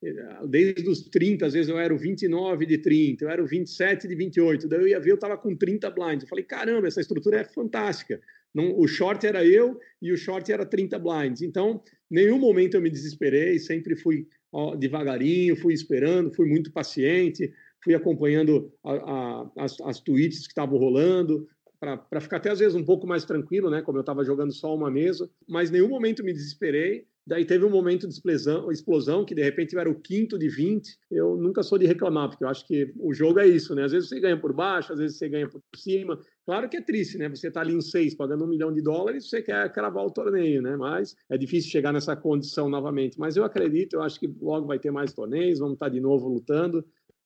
Desde 0.49 0.89
os 0.89 1.03
30, 1.03 1.45
às 1.45 1.53
vezes 1.53 1.69
eu 1.69 1.79
era 1.79 1.93
o 1.93 1.97
29 1.97 2.65
de 2.65 2.77
30, 2.77 3.23
eu 3.23 3.29
era 3.29 3.41
o 3.41 3.47
27 3.47 4.09
de 4.09 4.15
28, 4.15 4.67
daí 4.67 4.81
eu 4.81 4.87
ia 4.89 4.99
ver, 4.99 5.11
eu 5.11 5.15
estava 5.15 5.37
com 5.37 5.55
30 5.55 5.89
blinds. 5.91 6.23
Eu 6.23 6.27
falei, 6.27 6.43
caramba, 6.43 6.87
essa 6.87 6.99
estrutura 6.99 7.39
é 7.39 7.45
fantástica. 7.45 8.19
Não, 8.53 8.77
o 8.77 8.85
short 8.85 9.25
era 9.25 9.45
eu 9.45 9.79
e 10.01 10.11
o 10.11 10.17
short 10.17 10.51
era 10.51 10.65
30 10.65 10.99
blinds. 10.99 11.41
Então, 11.41 11.81
nenhum 12.09 12.37
momento 12.37 12.75
eu 12.75 12.81
me 12.81 12.89
desesperei, 12.89 13.59
sempre 13.59 13.95
fui 13.95 14.27
ó, 14.51 14.75
devagarinho, 14.75 15.55
fui 15.55 15.73
esperando, 15.73 16.33
fui 16.33 16.49
muito 16.49 16.69
paciente, 16.69 17.53
fui 17.81 17.95
acompanhando 17.95 18.73
a, 18.83 18.91
a, 18.93 19.51
as, 19.59 19.79
as 19.81 20.01
tweets 20.01 20.41
que 20.41 20.51
estavam 20.51 20.77
rolando, 20.77 21.47
para 21.81 22.21
ficar 22.21 22.37
até 22.37 22.51
às 22.51 22.59
vezes 22.59 22.75
um 22.75 22.85
pouco 22.85 23.07
mais 23.07 23.25
tranquilo, 23.25 23.67
né? 23.67 23.81
Como 23.81 23.97
eu 23.97 24.01
estava 24.01 24.23
jogando 24.23 24.53
só 24.53 24.73
uma 24.73 24.91
mesa, 24.91 25.27
mas 25.49 25.71
nenhum 25.71 25.89
momento 25.89 26.23
me 26.23 26.31
desesperei. 26.31 27.07
Daí 27.25 27.43
teve 27.43 27.65
um 27.65 27.71
momento 27.71 28.07
de 28.07 28.13
explosão, 28.13 28.71
explosão, 28.71 29.25
que 29.25 29.33
de 29.33 29.41
repente 29.41 29.75
era 29.75 29.89
o 29.89 29.99
quinto 29.99 30.37
de 30.37 30.47
20. 30.47 30.95
Eu 31.09 31.35
nunca 31.37 31.63
sou 31.63 31.79
de 31.79 31.87
reclamar, 31.87 32.29
porque 32.29 32.43
eu 32.43 32.47
acho 32.47 32.67
que 32.67 32.93
o 32.99 33.13
jogo 33.13 33.39
é 33.39 33.47
isso, 33.47 33.73
né? 33.73 33.83
Às 33.83 33.93
vezes 33.93 34.09
você 34.09 34.19
ganha 34.19 34.39
por 34.39 34.53
baixo, 34.53 34.93
às 34.93 34.99
vezes 34.99 35.17
você 35.17 35.27
ganha 35.27 35.49
por 35.49 35.59
cima. 35.75 36.19
Claro 36.45 36.69
que 36.69 36.77
é 36.77 36.81
triste, 36.81 37.17
né? 37.17 37.27
Você 37.29 37.47
está 37.47 37.61
ali 37.61 37.73
em 37.73 37.81
seis, 37.81 38.13
pagando 38.13 38.43
um 38.43 38.47
milhão 38.47 38.71
de 38.71 38.81
dólares, 38.81 39.27
você 39.27 39.41
quer 39.41 39.71
cravar 39.73 40.05
o 40.05 40.11
torneio, 40.11 40.61
né? 40.61 40.75
Mas 40.77 41.15
é 41.29 41.37
difícil 41.37 41.71
chegar 41.71 41.91
nessa 41.91 42.15
condição 42.15 42.69
novamente. 42.69 43.19
Mas 43.19 43.35
eu 43.35 43.43
acredito, 43.43 43.95
eu 43.95 44.03
acho 44.03 44.19
que 44.19 44.27
logo 44.39 44.67
vai 44.67 44.77
ter 44.77 44.91
mais 44.91 45.13
torneios, 45.13 45.59
vamos 45.59 45.75
estar 45.75 45.87
tá 45.87 45.91
de 45.91 45.99
novo 45.99 46.27
lutando. 46.27 46.85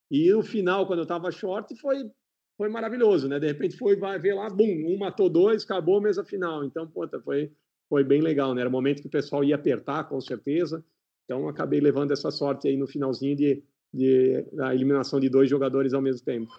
E 0.10 0.34
o 0.34 0.42
final, 0.42 0.88
quando 0.88 1.00
eu 1.00 1.04
estava 1.04 1.30
short, 1.32 1.76
foi 1.78 2.06
foi 2.58 2.70
maravilhoso, 2.70 3.28
né? 3.28 3.40
De 3.40 3.48
repente 3.48 3.78
foi, 3.78 3.96
vai 3.96 4.18
ver 4.20 4.34
lá, 4.34 4.50
bum, 4.50 4.86
um 4.88 4.98
matou 4.98 5.30
dois, 5.30 5.64
acabou 5.64 5.98
a 5.98 6.02
mesa 6.02 6.24
final. 6.24 6.64
Então, 6.64 6.88
puta, 6.88 7.20
foi, 7.20 7.52
foi 7.90 8.04
bem 8.04 8.22
legal, 8.22 8.54
né? 8.54 8.62
Era 8.62 8.70
o 8.70 8.72
momento 8.72 9.02
que 9.02 9.08
o 9.08 9.12
pessoal 9.12 9.44
ia 9.44 9.56
apertar, 9.56 10.06
com 10.06 10.20
certeza. 10.22 10.84
Então, 11.26 11.48
acabei 11.48 11.80
levando 11.80 12.12
essa 12.12 12.32
sorte 12.32 12.68
aí 12.68 12.78
no 12.78 12.88
finalzinho 12.88 13.36
de, 13.36 13.64
de 13.94 14.46
a 14.60 14.74
eliminação 14.74 15.20
de 15.20 15.30
dois 15.30 15.50
jogadores 15.50 15.94
ao 15.94 16.02
mesmo 16.02 16.24
tempo. 16.24 16.52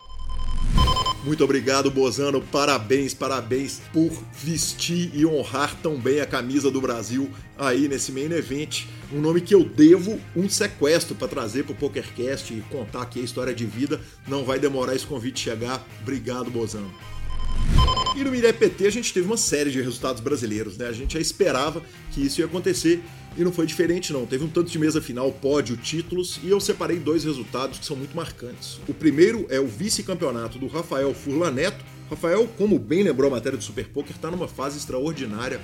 Muito 1.26 1.42
obrigado, 1.42 1.90
Bozano. 1.90 2.40
Parabéns, 2.40 3.12
parabéns 3.12 3.80
por 3.92 4.12
vestir 4.33 5.11
e 5.12 5.26
honrar 5.26 5.76
tão 5.83 5.97
bem 5.97 6.21
a 6.21 6.26
camisa 6.26 6.71
do 6.71 6.80
Brasil 6.80 7.28
aí 7.59 7.88
nesse 7.88 8.12
main 8.12 8.30
event. 8.30 8.85
Um 9.12 9.21
nome 9.21 9.40
que 9.40 9.52
eu 9.52 9.64
devo 9.64 10.21
um 10.37 10.49
sequestro 10.49 11.16
para 11.16 11.26
trazer 11.26 11.64
para 11.64 11.73
o 11.73 11.76
PokerCast 11.76 12.54
e 12.54 12.61
contar 12.71 13.02
aqui 13.02 13.21
a 13.21 13.25
história 13.25 13.52
de 13.52 13.66
vida. 13.66 14.00
Não 14.28 14.45
vai 14.45 14.61
demorar 14.61 14.95
esse 14.95 15.04
convite 15.04 15.40
chegar. 15.40 15.85
Obrigado, 16.00 16.49
Bozano. 16.49 16.95
E 18.16 18.23
no 18.23 18.30
Miré 18.30 18.52
PT 18.52 18.87
a 18.87 18.90
gente 18.90 19.12
teve 19.12 19.26
uma 19.26 19.37
série 19.37 19.73
de 19.73 19.83
resultados 19.83 20.23
brasileiros, 20.23 20.78
né? 20.78 20.87
A 20.87 20.92
gente 20.92 21.14
já 21.14 21.21
esperava 21.21 21.83
que 22.12 22.25
isso 22.25 22.40
ia 22.40 22.47
acontecer 22.47 23.02
e 23.37 23.45
não 23.45 23.52
foi 23.52 23.66
diferente, 23.66 24.12
não. 24.12 24.25
Teve 24.25 24.45
um 24.45 24.49
tanto 24.49 24.71
de 24.71 24.78
mesa 24.78 25.00
final, 25.00 25.31
pódio, 25.31 25.76
títulos, 25.76 26.40
e 26.43 26.49
eu 26.49 26.59
separei 26.59 26.99
dois 26.99 27.25
resultados 27.25 27.78
que 27.78 27.85
são 27.85 27.97
muito 27.97 28.16
marcantes. 28.16 28.81
O 28.88 28.95
primeiro 28.95 29.47
é 29.50 29.61
o 29.61 29.66
vice-campeonato 29.66 30.59
do 30.59 30.66
Rafael 30.66 31.12
Furlan 31.12 31.50
Neto. 31.50 31.85
Rafael, 32.09 32.49
como 32.57 32.78
bem 32.78 33.02
lembrou 33.02 33.31
a 33.31 33.35
matéria 33.35 33.59
do 33.59 33.64
Super 33.64 33.88
Poker, 33.88 34.14
está 34.16 34.31
numa 34.31 34.49
fase 34.49 34.78
extraordinária. 34.78 35.61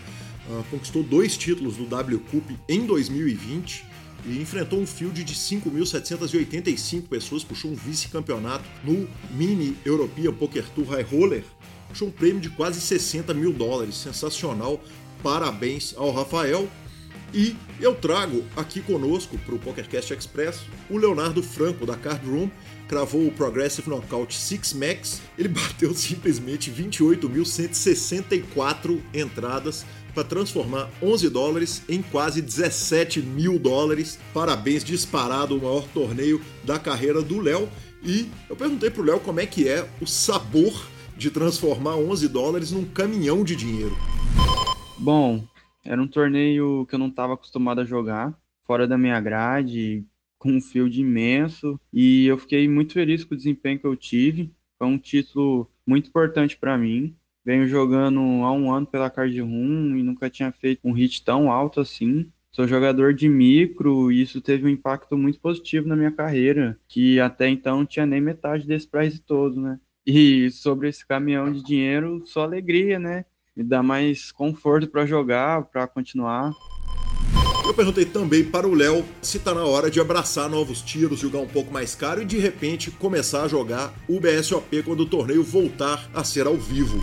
Uh, 0.48 0.64
conquistou 0.70 1.02
dois 1.02 1.36
títulos 1.36 1.76
do 1.76 1.86
W 1.86 2.18
Cup 2.30 2.50
em 2.68 2.84
2020 2.84 3.84
e 4.26 4.40
enfrentou 4.40 4.78
um 4.78 4.86
field 4.86 5.22
de 5.24 5.34
5.785 5.34 7.08
pessoas, 7.08 7.42
puxou 7.42 7.70
um 7.70 7.74
vice-campeonato 7.74 8.64
no 8.84 9.08
Mini 9.30 9.76
European 9.84 10.32
Poker 10.32 10.64
Tour 10.74 10.86
High 10.90 11.02
Roller, 11.02 11.44
puxou 11.88 12.08
um 12.08 12.10
prêmio 12.10 12.40
de 12.40 12.50
quase 12.50 12.80
60 12.80 13.32
mil 13.34 13.52
dólares, 13.52 13.96
sensacional. 13.96 14.80
Parabéns 15.22 15.94
ao 15.96 16.10
Rafael. 16.10 16.68
E 17.34 17.56
eu 17.80 17.94
trago 17.94 18.44
aqui 18.54 18.82
conosco 18.82 19.38
para 19.38 19.54
o 19.54 19.58
PokerCast 19.58 20.12
Express 20.12 20.60
o 20.90 20.98
Leonardo 20.98 21.42
Franco 21.42 21.86
da 21.86 21.96
Card 21.96 22.28
Room, 22.28 22.50
cravou 22.86 23.26
o 23.26 23.32
Progressive 23.32 23.88
Knockout 23.88 24.34
Six 24.34 24.74
Max, 24.74 25.22
ele 25.38 25.48
bateu 25.54 25.94
simplesmente 25.94 26.70
28.164 26.70 29.00
entradas 29.14 29.86
para 30.14 30.24
transformar 30.24 30.90
11 31.02 31.30
dólares 31.30 31.80
em 31.88 32.02
quase 32.02 32.42
17 32.42 33.22
mil 33.22 33.58
dólares. 33.58 34.18
Parabéns, 34.34 34.84
disparado, 34.84 35.56
o 35.56 35.62
maior 35.62 35.88
torneio 35.88 36.38
da 36.62 36.78
carreira 36.78 37.22
do 37.22 37.40
Léo. 37.40 37.66
E 38.04 38.28
eu 38.50 38.56
perguntei 38.56 38.90
pro 38.90 39.02
Léo 39.02 39.20
como 39.20 39.40
é 39.40 39.46
que 39.46 39.66
é 39.66 39.88
o 40.02 40.06
sabor 40.06 40.86
de 41.16 41.30
transformar 41.30 41.96
11 41.96 42.28
dólares 42.28 42.72
num 42.72 42.84
caminhão 42.84 43.42
de 43.42 43.56
dinheiro. 43.56 43.96
Bom, 44.98 45.42
era 45.84 46.00
um 46.00 46.06
torneio 46.06 46.86
que 46.86 46.94
eu 46.94 46.98
não 46.98 47.08
estava 47.08 47.34
acostumado 47.34 47.80
a 47.80 47.84
jogar, 47.84 48.36
fora 48.64 48.86
da 48.86 48.96
minha 48.96 49.20
grade, 49.20 50.04
com 50.38 50.50
um 50.50 50.60
field 50.60 51.00
imenso, 51.00 51.78
e 51.92 52.26
eu 52.26 52.36
fiquei 52.36 52.68
muito 52.68 52.94
feliz 52.94 53.24
com 53.24 53.34
o 53.34 53.36
desempenho 53.36 53.78
que 53.78 53.86
eu 53.86 53.96
tive. 53.96 54.52
Foi 54.78 54.88
um 54.88 54.98
título 54.98 55.70
muito 55.86 56.08
importante 56.08 56.56
para 56.56 56.76
mim. 56.76 57.16
Venho 57.44 57.66
jogando 57.66 58.18
há 58.18 58.52
um 58.52 58.72
ano 58.72 58.86
pela 58.86 59.10
Card 59.10 59.40
Room 59.40 59.96
e 59.96 60.02
nunca 60.02 60.30
tinha 60.30 60.50
feito 60.52 60.80
um 60.84 60.92
hit 60.92 61.24
tão 61.24 61.50
alto 61.50 61.80
assim. 61.80 62.30
Sou 62.50 62.68
jogador 62.68 63.14
de 63.14 63.28
micro 63.28 64.12
e 64.12 64.20
isso 64.20 64.40
teve 64.40 64.66
um 64.66 64.68
impacto 64.68 65.16
muito 65.16 65.40
positivo 65.40 65.88
na 65.88 65.96
minha 65.96 66.10
carreira, 66.12 66.78
que 66.86 67.18
até 67.18 67.48
então 67.48 67.78
não 67.78 67.86
tinha 67.86 68.04
nem 68.04 68.20
metade 68.20 68.66
desse 68.66 68.86
prize 68.86 69.20
todo, 69.20 69.60
né? 69.60 69.80
E 70.06 70.50
sobre 70.50 70.88
esse 70.88 71.06
caminhão 71.06 71.52
de 71.52 71.62
dinheiro, 71.62 72.22
só 72.26 72.42
alegria, 72.42 72.98
né? 72.98 73.24
Me 73.56 73.62
dá 73.62 73.82
mais 73.82 74.32
conforto 74.32 74.88
para 74.88 75.06
jogar, 75.06 75.64
para 75.64 75.86
continuar. 75.86 76.52
Eu 77.64 77.74
perguntei 77.74 78.04
também 78.04 78.44
para 78.44 78.66
o 78.66 78.74
Léo 78.74 79.04
se 79.22 79.36
está 79.36 79.54
na 79.54 79.64
hora 79.64 79.90
de 79.90 80.00
abraçar 80.00 80.50
novos 80.50 80.82
tiros, 80.82 81.20
jogar 81.20 81.38
um 81.38 81.46
pouco 81.46 81.72
mais 81.72 81.94
caro 81.94 82.20
e 82.20 82.24
de 82.24 82.38
repente 82.38 82.90
começar 82.90 83.44
a 83.44 83.48
jogar 83.48 83.94
o 84.08 84.18
BSOP 84.18 84.82
quando 84.82 85.00
o 85.00 85.08
torneio 85.08 85.44
voltar 85.44 86.10
a 86.12 86.24
ser 86.24 86.46
ao 86.46 86.56
vivo. 86.56 87.00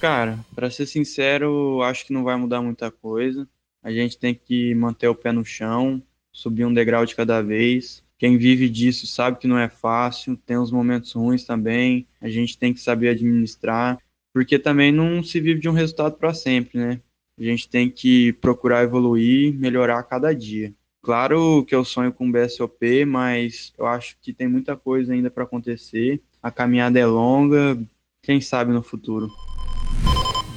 Cara, 0.00 0.38
para 0.54 0.70
ser 0.70 0.86
sincero, 0.86 1.80
acho 1.82 2.06
que 2.06 2.12
não 2.12 2.24
vai 2.24 2.36
mudar 2.36 2.60
muita 2.60 2.90
coisa. 2.90 3.48
A 3.82 3.92
gente 3.92 4.18
tem 4.18 4.34
que 4.34 4.74
manter 4.74 5.08
o 5.08 5.14
pé 5.14 5.32
no 5.32 5.44
chão, 5.44 6.02
subir 6.32 6.64
um 6.64 6.74
degrau 6.74 7.06
de 7.06 7.14
cada 7.14 7.40
vez. 7.40 8.02
Quem 8.18 8.36
vive 8.36 8.68
disso 8.68 9.06
sabe 9.06 9.38
que 9.38 9.46
não 9.46 9.58
é 9.58 9.68
fácil, 9.68 10.36
tem 10.44 10.56
os 10.56 10.72
momentos 10.72 11.12
ruins 11.12 11.44
também. 11.44 12.06
A 12.20 12.28
gente 12.28 12.58
tem 12.58 12.74
que 12.74 12.80
saber 12.80 13.10
administrar 13.10 13.98
porque 14.32 14.58
também 14.58 14.92
não 14.92 15.22
se 15.22 15.40
vive 15.40 15.60
de 15.60 15.68
um 15.68 15.72
resultado 15.72 16.16
para 16.16 16.34
sempre, 16.34 16.78
né? 16.78 17.00
A 17.38 17.42
gente 17.42 17.68
tem 17.68 17.88
que 17.88 18.32
procurar 18.34 18.82
evoluir, 18.82 19.54
melhorar 19.54 20.00
a 20.00 20.02
cada 20.02 20.32
dia. 20.32 20.74
Claro 21.02 21.64
que 21.64 21.74
eu 21.74 21.84
sonho 21.84 22.12
com 22.12 22.28
o 22.28 22.32
BSOP, 22.32 23.04
mas 23.06 23.72
eu 23.78 23.86
acho 23.86 24.16
que 24.20 24.32
tem 24.32 24.48
muita 24.48 24.76
coisa 24.76 25.12
ainda 25.12 25.30
para 25.30 25.44
acontecer. 25.44 26.20
A 26.42 26.50
caminhada 26.50 26.98
é 26.98 27.06
longa, 27.06 27.80
quem 28.22 28.40
sabe 28.40 28.72
no 28.72 28.82
futuro. 28.82 29.30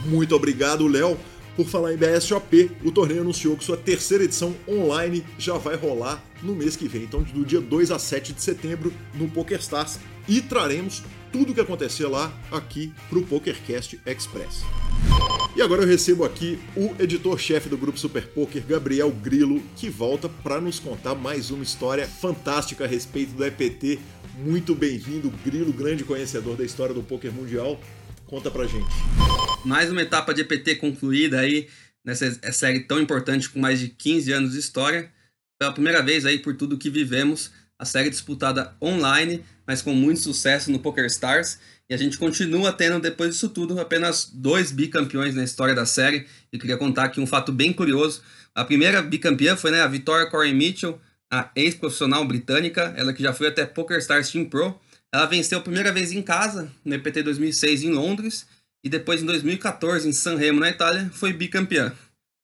Muito 0.06 0.36
obrigado, 0.36 0.88
Léo. 0.88 1.18
Por 1.56 1.68
falar 1.68 1.94
em 1.94 1.98
BSOP, 1.98 2.72
o 2.84 2.92
torneio 2.92 3.22
anunciou 3.22 3.56
que 3.56 3.64
sua 3.64 3.78
terceira 3.78 4.24
edição 4.24 4.56
online 4.68 5.24
já 5.38 5.58
vai 5.58 5.76
rolar 5.76 6.24
no 6.42 6.56
mês 6.56 6.76
que 6.76 6.88
vem, 6.88 7.04
então 7.04 7.22
do 7.22 7.46
dia 7.46 7.62
2 7.62 7.92
a 7.92 8.00
7 8.00 8.34
de 8.34 8.42
setembro 8.42 8.92
no 9.14 9.30
PokerStars. 9.30 10.00
E 10.28 10.42
traremos 10.42 11.04
tudo 11.32 11.52
o 11.52 11.56
que 11.56 11.62
acontecer 11.62 12.06
lá 12.08 12.32
aqui 12.52 12.94
para 13.10 13.20
o 13.20 13.26
PokerCast 13.26 14.00
Express. 14.06 14.64
E 15.56 15.62
agora 15.62 15.84
eu 15.84 15.88
recebo 15.88 16.24
aqui 16.24 16.60
o 16.76 16.94
editor-chefe 17.00 17.70
do 17.70 17.78
Grupo 17.78 17.98
Super 17.98 18.28
Poker, 18.28 18.64
Gabriel 18.66 19.12
Grilo, 19.12 19.62
que 19.76 19.90
volta 19.90 20.28
para 20.28 20.60
nos 20.60 20.80
contar 20.80 21.16
mais 21.16 21.52
uma 21.52 21.64
história 21.64 22.08
fantástica 22.08 22.86
a 22.86 22.88
respeito 22.88 23.34
do 23.34 23.46
EPT. 23.46 24.00
Muito 24.38 24.74
bem-vindo, 24.74 25.30
Grilo, 25.44 25.74
grande 25.74 26.04
conhecedor 26.04 26.56
da 26.56 26.64
história 26.64 26.94
do 26.94 27.04
poker 27.04 27.32
mundial. 27.32 27.80
Conta 28.26 28.50
pra 28.50 28.66
gente. 28.66 28.94
Mais 29.66 29.92
uma 29.92 30.02
etapa 30.02 30.34
de 30.34 30.42
EPT 30.42 30.76
concluída 30.76 31.40
aí 31.40 31.68
nessa 32.04 32.32
série 32.52 32.82
tão 32.82 33.00
importante 33.00 33.50
com 33.50 33.60
mais 33.60 33.80
de 33.80 33.90
15 33.90 34.32
anos 34.32 34.52
de 34.54 34.60
história. 34.60 35.12
Pela 35.60 35.74
primeira 35.74 36.02
vez 36.02 36.26
aí 36.26 36.40
por 36.40 36.56
tudo 36.56 36.78
que 36.78 36.90
vivemos, 36.90 37.52
a 37.82 37.86
série 37.86 38.12
disputada 38.12 38.76
online, 38.80 39.44
mas 39.66 39.82
com 39.82 39.92
muito 39.92 40.20
sucesso 40.22 40.72
no 40.72 40.78
PokerStars 40.78 41.58
e 41.90 41.94
a 41.96 41.98
gente 41.98 42.16
continua 42.16 42.72
tendo, 42.72 43.02
depois 43.02 43.32
disso 43.32 43.50
tudo, 43.50 43.78
apenas 43.78 44.30
dois 44.32 44.72
bicampeões 44.72 45.34
na 45.34 45.44
história 45.44 45.74
da 45.74 45.86
série. 45.86 46.28
E 46.54 46.60
queria 46.60 46.78
contar 46.78 47.06
aqui 47.06 47.20
um 47.20 47.26
fato 47.26 47.52
bem 47.52 47.74
curioso. 47.74 48.22
A 48.54 48.64
primeira 48.64 49.02
bicampeã 49.02 49.58
foi 49.58 49.72
né, 49.72 49.82
a 49.82 49.88
Victoria 49.88 50.30
Corey 50.30 50.54
Mitchell, 50.54 51.02
a 51.30 51.50
ex-profissional 51.54 52.24
britânica, 52.24 52.94
ela 52.96 53.12
que 53.12 53.24
já 53.24 53.34
foi 53.34 53.48
até 53.48 53.66
PokerStars 53.66 54.30
Team 54.30 54.46
Pro. 54.46 54.80
Ela 55.12 55.26
venceu 55.26 55.58
a 55.58 55.62
primeira 55.62 55.92
vez 55.92 56.14
em 56.14 56.22
casa, 56.22 56.72
no 56.86 56.94
EPT 56.94 57.24
2006 57.24 57.84
em 57.84 57.92
Londres, 57.92 58.46
e 58.86 58.90
depois 58.90 59.22
em 59.22 59.26
2014 59.26 60.08
em 60.08 60.14
San 60.14 60.38
Remo, 60.38 60.60
na 60.60 60.70
Itália, 60.70 61.10
foi 61.14 61.34
bicampeã. 61.34 61.92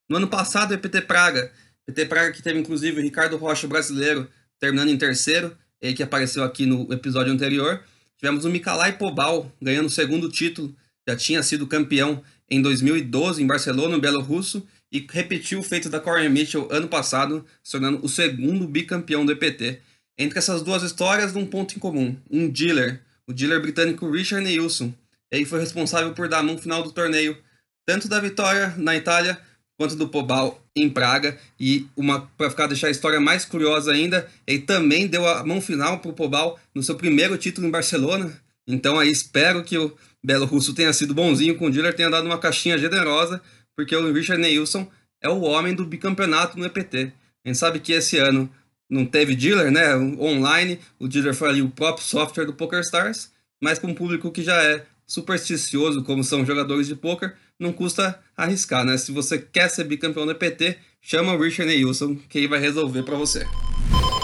No 0.10 0.18
ano 0.18 0.28
passado, 0.28 0.72
o 0.72 0.74
EPT 0.74 1.02
Praga, 1.04 1.54
EPT 1.88 2.06
Praga 2.08 2.32
que 2.34 2.42
teve 2.42 2.60
inclusive 2.60 3.00
o 3.00 3.04
Ricardo 3.04 3.38
Rocha 3.38 3.68
brasileiro 3.68 4.28
terminando 4.60 4.90
em 4.90 4.98
terceiro, 4.98 5.58
ele 5.82 5.94
que 5.94 6.04
apareceu 6.04 6.44
aqui 6.44 6.66
no 6.66 6.92
episódio 6.92 7.32
anterior, 7.32 7.84
Tivemos 8.18 8.46
o 8.46 8.50
Mikalai 8.50 8.98
Pobal 8.98 9.52
ganhando 9.62 9.86
o 9.86 9.92
segundo 9.92 10.30
título, 10.30 10.76
já 11.08 11.16
tinha 11.16 11.44
sido 11.44 11.68
campeão 11.68 12.24
em 12.50 12.62
2012 12.62 13.44
em 13.44 13.48
Barcelona, 13.48 13.96
no 13.96 14.02
Bielorrusso, 14.02 14.66
e 14.92 15.06
repetiu 15.08 15.60
o 15.60 15.64
feito 15.64 15.90
da 15.90 16.00
Corey 16.00 16.28
Mitchell 16.28 16.68
ano 16.72 16.88
passado, 16.88 17.46
se 17.62 17.74
tornando 17.74 18.04
o 18.04 18.10
segundo 18.10 18.68
bicampeão 18.68 19.26
do 19.26 19.32
EPT. 19.32 19.82
Entre 20.18 20.40
essas 20.40 20.64
duas 20.64 20.82
histórias, 20.82 21.36
um 21.36 21.46
ponto 21.46 21.76
em 21.76 21.80
comum: 21.80 22.18
um 22.30 22.50
dealer, 22.50 23.02
o 23.28 23.34
dealer 23.34 23.62
britânico 23.62 24.10
Richard 24.10 24.44
Neilson. 24.44 24.92
Ele 25.32 25.46
foi 25.46 25.60
responsável 25.60 26.14
por 26.14 26.28
dar 26.28 26.42
no 26.42 26.58
final 26.58 26.82
do 26.82 26.92
torneio 26.92 27.38
tanto 27.86 28.08
da 28.08 28.20
vitória 28.20 28.74
na 28.78 28.96
Itália 28.96 29.40
quanto 29.78 29.96
do 29.96 30.10
Pobal 30.10 30.67
em 30.82 30.90
Praga. 30.90 31.38
E 31.60 31.88
uma 31.96 32.22
para 32.38 32.50
ficar 32.50 32.68
deixar 32.68 32.88
a 32.88 32.92
história 32.92 33.20
mais 33.20 33.46
curiosa 33.46 33.92
ainda, 33.92 34.28
ele 34.46 34.60
também 34.60 35.08
deu 35.08 35.28
a 35.28 35.44
mão 35.46 35.62
final 35.62 36.00
para 36.00 36.12
o 36.12 36.14
Pobal 36.14 36.60
no 36.74 36.84
seu 36.84 36.96
primeiro 36.96 37.38
título 37.38 37.68
em 37.68 37.72
Barcelona. 37.72 38.40
Então 38.68 39.00
aí 39.00 39.10
espero 39.10 39.64
que 39.64 39.78
o 39.78 39.96
Belo 40.24 40.46
Russo 40.46 40.74
tenha 40.74 40.92
sido 40.92 41.14
bonzinho 41.14 41.56
com 41.56 41.68
o 41.68 41.72
dealer, 41.72 41.94
tenha 41.94 42.10
dado 42.10 42.26
uma 42.26 42.38
caixinha 42.38 42.78
generosa, 42.78 43.42
porque 43.76 43.96
o 43.96 44.12
Richard 44.12 44.42
Neilson 44.42 44.90
é 45.22 45.30
o 45.30 45.42
homem 45.42 45.74
do 45.74 45.86
bicampeonato 45.86 46.58
no 46.58 46.66
EPT. 46.66 47.14
A 47.46 47.50
gente 47.50 47.58
sabe 47.58 47.80
que 47.80 47.94
esse 47.94 48.18
ano 48.18 48.50
não 48.90 49.06
teve 49.06 49.36
dealer, 49.36 49.72
né? 49.72 49.96
Online, 49.96 50.80
o 51.00 51.08
dealer 51.08 51.34
foi 51.34 51.50
ali 51.50 51.62
o 51.62 51.70
próprio 51.70 52.06
software 52.06 52.46
do 52.46 52.54
PokerStars, 52.54 53.32
mas 53.62 53.80
com 53.80 53.88
um 53.88 53.94
público 53.94 54.32
que 54.32 54.44
já 54.44 54.62
é 54.62 54.86
supersticioso, 55.06 56.04
como 56.04 56.24
são 56.24 56.46
jogadores 56.46 56.88
de 56.88 56.96
poker, 56.96 57.36
não 57.60 57.74
custa 57.74 58.20
arriscar, 58.36 58.86
né? 58.86 58.98
Se 58.98 59.12
você 59.12 59.38
quer 59.40 59.70
ser 59.70 59.84
bicampeão 59.84 60.26
do 60.26 60.32
EPT, 60.32 60.78
chama 61.02 61.34
o 61.34 61.42
Richard 61.42 61.72
Neilson, 61.72 62.16
que 62.30 62.38
ele 62.38 62.48
vai 62.48 62.60
resolver 62.60 63.04
para 63.04 63.18
você. 63.18 63.46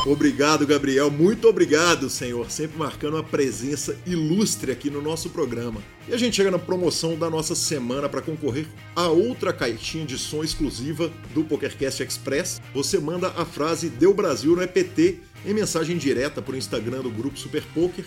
Obrigado, 0.05 0.67
Gabriel. 0.67 1.09
Muito 1.09 1.47
obrigado, 1.47 2.09
senhor. 2.09 2.51
Sempre 2.51 2.77
marcando 2.77 3.13
uma 3.13 3.23
presença 3.23 3.97
ilustre 4.05 4.69
aqui 4.69 4.89
no 4.89 5.01
nosso 5.01 5.29
programa. 5.29 5.81
E 6.09 6.13
a 6.13 6.17
gente 6.17 6.35
chega 6.35 6.51
na 6.51 6.59
promoção 6.59 7.17
da 7.17 7.29
nossa 7.29 7.55
semana 7.55 8.09
para 8.09 8.21
concorrer 8.21 8.67
a 8.93 9.07
outra 9.07 9.53
caixinha 9.53 10.05
de 10.05 10.17
som 10.17 10.43
exclusiva 10.43 11.09
do 11.33 11.45
PokerCast 11.45 12.03
Express. 12.03 12.61
Você 12.73 12.99
manda 12.99 13.29
a 13.29 13.45
frase 13.45 13.89
Deu 13.89 14.13
Brasil 14.13 14.53
no 14.57 14.61
EPT 14.61 15.21
em 15.45 15.53
mensagem 15.53 15.97
direta 15.97 16.43
o 16.45 16.55
Instagram 16.55 17.01
do 17.01 17.09
Grupo 17.09 17.39
Super 17.39 17.63
Poker 17.73 18.03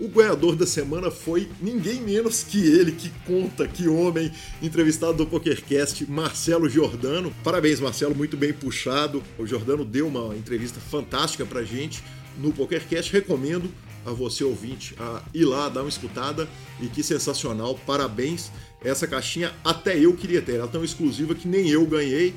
o 0.00 0.08
ganhador 0.08 0.56
da 0.56 0.66
semana 0.66 1.10
foi 1.10 1.50
ninguém 1.60 2.00
menos 2.00 2.42
que 2.42 2.58
ele, 2.58 2.92
que 2.92 3.10
conta, 3.26 3.68
que 3.68 3.86
homem, 3.86 4.32
entrevistado 4.62 5.12
do 5.12 5.26
PokerCast, 5.26 6.10
Marcelo 6.10 6.70
Giordano. 6.70 7.30
Parabéns, 7.44 7.80
Marcelo, 7.80 8.14
muito 8.14 8.34
bem 8.34 8.50
puxado. 8.50 9.22
O 9.38 9.46
Giordano 9.46 9.84
deu 9.84 10.08
uma 10.08 10.34
entrevista 10.34 10.80
fantástica 10.80 11.44
pra 11.44 11.62
gente 11.62 12.02
no 12.38 12.50
PokerCast. 12.50 13.12
Recomendo 13.12 13.70
a 14.06 14.10
você, 14.10 14.42
ouvinte, 14.42 14.94
a 14.98 15.22
ir 15.34 15.44
lá, 15.44 15.68
dar 15.68 15.82
uma 15.82 15.90
escutada. 15.90 16.48
E 16.80 16.86
que 16.86 17.02
sensacional, 17.02 17.78
parabéns. 17.86 18.50
Essa 18.82 19.06
caixinha 19.06 19.52
até 19.62 19.98
eu 19.98 20.14
queria 20.14 20.40
ter, 20.40 20.54
ela 20.54 20.64
é 20.64 20.68
tão 20.68 20.82
exclusiva 20.82 21.34
que 21.34 21.46
nem 21.46 21.68
eu 21.68 21.84
ganhei. 21.84 22.34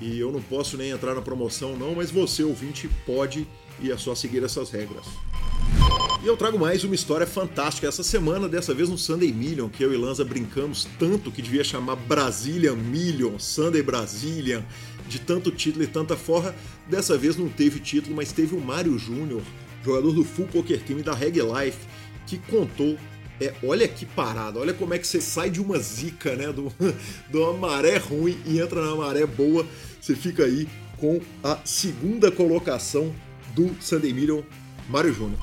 E 0.00 0.18
eu 0.18 0.32
não 0.32 0.42
posso 0.42 0.76
nem 0.76 0.90
entrar 0.90 1.14
na 1.14 1.22
promoção, 1.22 1.76
não, 1.76 1.94
mas 1.94 2.10
você, 2.10 2.42
ouvinte, 2.42 2.90
pode 3.06 3.46
e 3.80 3.90
é 3.90 3.96
só 3.96 4.14
seguir 4.14 4.42
essas 4.42 4.70
regras. 4.70 5.06
E 6.22 6.26
eu 6.26 6.38
trago 6.38 6.58
mais 6.58 6.82
uma 6.84 6.94
história 6.94 7.26
fantástica 7.26 7.86
essa 7.86 8.02
semana, 8.02 8.48
dessa 8.48 8.72
vez 8.72 8.88
no 8.88 8.96
Sunday 8.96 9.30
Million, 9.30 9.68
que 9.68 9.84
eu 9.84 9.92
e 9.92 9.96
Lanza 9.96 10.24
brincamos 10.24 10.88
tanto 10.98 11.30
que 11.30 11.42
devia 11.42 11.62
chamar 11.62 11.96
Brazilian 11.96 12.76
Million, 12.76 13.38
Sunday 13.38 13.82
Brazilian, 13.82 14.64
de 15.06 15.18
tanto 15.18 15.50
título 15.50 15.84
e 15.84 15.86
tanta 15.86 16.16
forra. 16.16 16.54
Dessa 16.88 17.18
vez 17.18 17.36
não 17.36 17.48
teve 17.48 17.78
título, 17.78 18.16
mas 18.16 18.32
teve 18.32 18.54
o 18.54 18.60
Mário 18.60 18.98
Júnior, 18.98 19.42
jogador 19.84 20.12
do 20.12 20.24
Full 20.24 20.46
Poker 20.46 20.82
Team 20.82 21.02
da 21.02 21.12
Reg 21.12 21.36
Life, 21.42 21.78
que 22.26 22.38
contou 22.38 22.96
é, 23.40 23.52
olha 23.62 23.86
que 23.86 24.06
parada, 24.06 24.60
olha 24.60 24.72
como 24.72 24.94
é 24.94 24.98
que 24.98 25.06
você 25.06 25.20
sai 25.20 25.50
de 25.50 25.60
uma 25.60 25.78
zica, 25.78 26.34
né? 26.36 26.52
Do, 26.52 26.72
de 27.28 27.36
uma 27.36 27.52
maré 27.52 27.98
ruim 27.98 28.38
e 28.46 28.60
entra 28.60 28.80
na 28.80 28.94
maré 28.96 29.26
boa. 29.26 29.66
Você 30.00 30.14
fica 30.14 30.44
aí 30.44 30.68
com 30.96 31.20
a 31.42 31.58
segunda 31.64 32.30
colocação 32.30 33.12
do 33.54 33.74
Sunday 33.80 34.12
Million, 34.12 34.42
Mário 34.88 35.12
Júnior. 35.12 35.38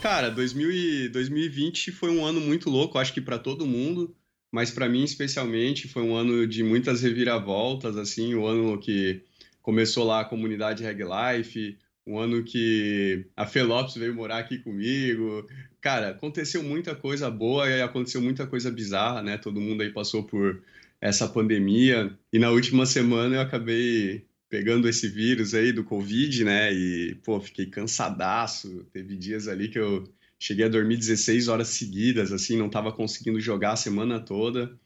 Cara, 0.00 0.30
2000 0.30 0.70
e 0.70 1.08
2020 1.08 1.90
foi 1.90 2.10
um 2.10 2.24
ano 2.24 2.40
muito 2.40 2.70
louco, 2.70 2.98
acho 2.98 3.12
que 3.12 3.20
para 3.20 3.38
todo 3.38 3.66
mundo, 3.66 4.14
mas 4.52 4.70
para 4.70 4.88
mim 4.88 5.02
especialmente 5.02 5.88
foi 5.88 6.02
um 6.02 6.14
ano 6.14 6.46
de 6.46 6.62
muitas 6.62 7.02
reviravoltas, 7.02 7.96
assim, 7.96 8.34
o 8.34 8.42
um 8.42 8.46
ano 8.46 8.78
que 8.78 9.22
começou 9.60 10.04
lá 10.04 10.20
a 10.20 10.24
comunidade 10.24 10.84
Reg 10.84 11.02
Life, 11.02 11.76
um 12.06 12.18
ano 12.18 12.42
que 12.42 13.26
a 13.36 13.44
Felopes 13.44 13.96
veio 13.96 14.14
morar 14.14 14.38
aqui 14.38 14.58
comigo. 14.58 15.46
Cara, 15.80 16.10
aconteceu 16.10 16.62
muita 16.62 16.94
coisa 16.94 17.30
boa 17.30 17.68
e 17.68 17.82
aconteceu 17.82 18.22
muita 18.22 18.46
coisa 18.46 18.70
bizarra, 18.70 19.20
né? 19.22 19.36
Todo 19.36 19.60
mundo 19.60 19.82
aí 19.82 19.90
passou 19.90 20.22
por 20.22 20.62
essa 21.00 21.28
pandemia. 21.28 22.16
E 22.32 22.38
na 22.38 22.50
última 22.50 22.86
semana 22.86 23.36
eu 23.36 23.40
acabei 23.40 24.24
pegando 24.48 24.88
esse 24.88 25.08
vírus 25.08 25.54
aí 25.54 25.72
do 25.72 25.84
Covid, 25.84 26.44
né? 26.44 26.72
E, 26.72 27.14
pô, 27.24 27.40
fiquei 27.40 27.66
cansadaço. 27.66 28.84
Teve 28.92 29.16
dias 29.16 29.48
ali 29.48 29.68
que 29.68 29.78
eu 29.78 30.04
cheguei 30.38 30.64
a 30.64 30.68
dormir 30.68 30.96
16 30.96 31.48
horas 31.48 31.68
seguidas, 31.68 32.32
assim, 32.32 32.56
não 32.56 32.66
estava 32.66 32.92
conseguindo 32.92 33.40
jogar 33.40 33.72
a 33.72 33.76
semana 33.76 34.20
toda. 34.20 34.78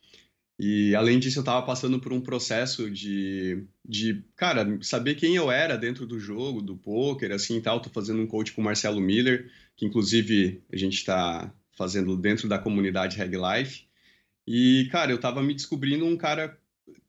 E, 0.59 0.94
além 0.94 1.18
disso, 1.18 1.38
eu 1.38 1.42
estava 1.42 1.64
passando 1.66 2.01
por 2.01 2.12
um 2.12 2.20
processo 2.20 2.90
de, 2.90 3.64
de, 3.85 4.22
cara, 4.37 4.79
saber 4.81 5.16
quem 5.16 5.35
eu 5.35 5.51
era 5.51 5.77
dentro 5.77 6.07
do 6.07 6.20
jogo, 6.20 6.62
do 6.62 6.77
poker, 6.77 7.33
assim, 7.33 7.57
e 7.59 7.61
tal. 7.61 7.81
Tô 7.81 7.90
fazendo 7.90 8.22
um 8.22 8.27
coach 8.27 8.53
com 8.53 8.61
o 8.61 8.64
Marcelo 8.64 9.01
Miller, 9.01 9.51
que, 9.77 9.85
inclusive, 9.87 10.62
a 10.72 10.77
gente 10.77 10.94
está 10.94 11.53
fazendo 11.77 12.16
dentro 12.16 12.48
da 12.48 12.59
comunidade 12.59 13.16
Reg 13.16 13.35
Life. 13.37 13.85
E, 14.46 14.88
cara, 14.90 15.11
eu 15.11 15.16
estava 15.16 15.42
me 15.42 15.55
descobrindo 15.55 16.05
um 16.05 16.16
cara 16.16 16.59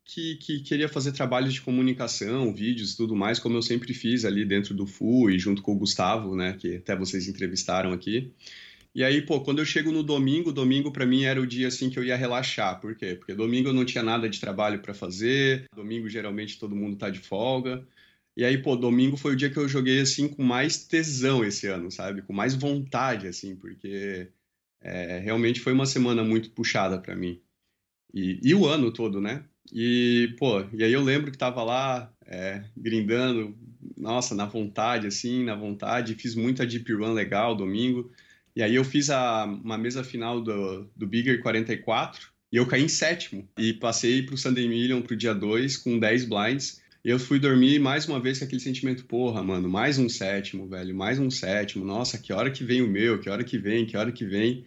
que, 0.04 0.36
que, 0.36 0.60
queria 0.60 0.88
fazer 0.88 1.12
trabalhos 1.12 1.54
de 1.54 1.62
comunicação, 1.62 2.54
vídeos 2.54 2.92
e 2.92 2.96
tudo 2.96 3.16
mais, 3.16 3.38
como 3.38 3.56
eu 3.56 3.62
sempre 3.62 3.94
fiz 3.94 4.24
ali 4.24 4.44
dentro 4.44 4.74
do 4.74 4.86
FU 4.86 5.30
e 5.30 5.38
junto 5.38 5.62
com 5.62 5.72
o 5.72 5.78
Gustavo, 5.78 6.36
né, 6.36 6.54
que 6.54 6.76
até 6.76 6.94
vocês 6.94 7.26
entrevistaram 7.26 7.92
aqui. 7.92 8.32
E 8.94 9.02
aí, 9.02 9.22
pô, 9.22 9.40
quando 9.40 9.58
eu 9.58 9.64
chego 9.64 9.90
no 9.90 10.04
domingo, 10.04 10.52
domingo 10.52 10.92
para 10.92 11.04
mim 11.04 11.24
era 11.24 11.40
o 11.40 11.46
dia 11.46 11.66
assim 11.66 11.90
que 11.90 11.98
eu 11.98 12.04
ia 12.04 12.16
relaxar. 12.16 12.80
Por 12.80 12.94
quê? 12.94 13.16
Porque 13.16 13.34
domingo 13.34 13.70
eu 13.70 13.72
não 13.72 13.84
tinha 13.84 14.04
nada 14.04 14.28
de 14.28 14.38
trabalho 14.38 14.78
para 14.80 14.94
fazer. 14.94 15.66
Domingo 15.74 16.08
geralmente 16.08 16.58
todo 16.60 16.76
mundo 16.76 16.96
tá 16.96 17.10
de 17.10 17.18
folga. 17.18 17.84
E 18.36 18.44
aí, 18.44 18.58
pô, 18.58 18.76
domingo 18.76 19.16
foi 19.16 19.32
o 19.32 19.36
dia 19.36 19.50
que 19.50 19.56
eu 19.56 19.68
joguei 19.68 20.00
assim 20.00 20.28
com 20.28 20.44
mais 20.44 20.84
tesão 20.86 21.44
esse 21.44 21.66
ano, 21.66 21.90
sabe? 21.90 22.22
Com 22.22 22.32
mais 22.32 22.54
vontade 22.54 23.26
assim, 23.26 23.56
porque 23.56 24.28
é, 24.80 25.18
realmente 25.18 25.60
foi 25.60 25.72
uma 25.72 25.86
semana 25.86 26.22
muito 26.22 26.50
puxada 26.50 26.98
para 27.00 27.16
mim. 27.16 27.40
E, 28.12 28.40
e 28.42 28.54
o 28.54 28.66
ano 28.66 28.92
todo, 28.92 29.20
né? 29.20 29.44
E, 29.72 30.34
pô, 30.38 30.64
e 30.72 30.84
aí 30.84 30.92
eu 30.92 31.02
lembro 31.02 31.30
que 31.30 31.38
tava 31.38 31.62
lá 31.62 32.12
é, 32.26 32.62
grindando, 32.76 33.56
nossa, 33.96 34.34
na 34.34 34.46
vontade, 34.46 35.06
assim, 35.06 35.44
na 35.44 35.54
vontade. 35.54 36.14
Fiz 36.14 36.34
muita 36.34 36.66
deep 36.66 36.92
run 36.92 37.12
legal 37.12 37.54
domingo. 37.56 38.10
E 38.54 38.62
aí 38.62 38.74
eu 38.74 38.84
fiz 38.84 39.10
a, 39.10 39.44
uma 39.44 39.76
mesa 39.76 40.04
final 40.04 40.40
do, 40.40 40.88
do 40.94 41.06
Bigger 41.06 41.42
44 41.42 42.28
e 42.52 42.56
eu 42.56 42.66
caí 42.66 42.82
em 42.82 42.88
sétimo. 42.88 43.48
E 43.58 43.72
passei 43.72 44.22
pro 44.22 44.38
Sunday 44.38 44.68
Million 44.68 45.02
pro 45.02 45.16
dia 45.16 45.34
2 45.34 45.76
com 45.78 45.98
10 45.98 46.26
blinds. 46.26 46.80
E 47.04 47.10
eu 47.10 47.18
fui 47.18 47.38
dormir 47.38 47.78
mais 47.78 48.08
uma 48.08 48.18
vez 48.18 48.38
com 48.38 48.46
aquele 48.46 48.60
sentimento, 48.60 49.04
porra, 49.04 49.42
mano, 49.42 49.68
mais 49.68 49.98
um 49.98 50.08
sétimo, 50.08 50.66
velho, 50.66 50.94
mais 50.94 51.18
um 51.18 51.30
sétimo. 51.30 51.84
Nossa, 51.84 52.16
que 52.16 52.32
hora 52.32 52.50
que 52.50 52.64
vem 52.64 52.80
o 52.80 52.88
meu, 52.88 53.20
que 53.20 53.28
hora 53.28 53.44
que 53.44 53.58
vem, 53.58 53.84
que 53.84 53.96
hora 53.96 54.10
que 54.10 54.24
vem. 54.24 54.64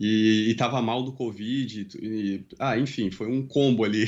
E, 0.00 0.48
e 0.48 0.54
tava 0.54 0.80
mal 0.80 1.02
do 1.02 1.12
Covid. 1.12 1.88
E, 2.00 2.46
ah, 2.58 2.78
enfim, 2.78 3.10
foi 3.10 3.26
um 3.28 3.46
combo 3.46 3.84
ali. 3.84 4.06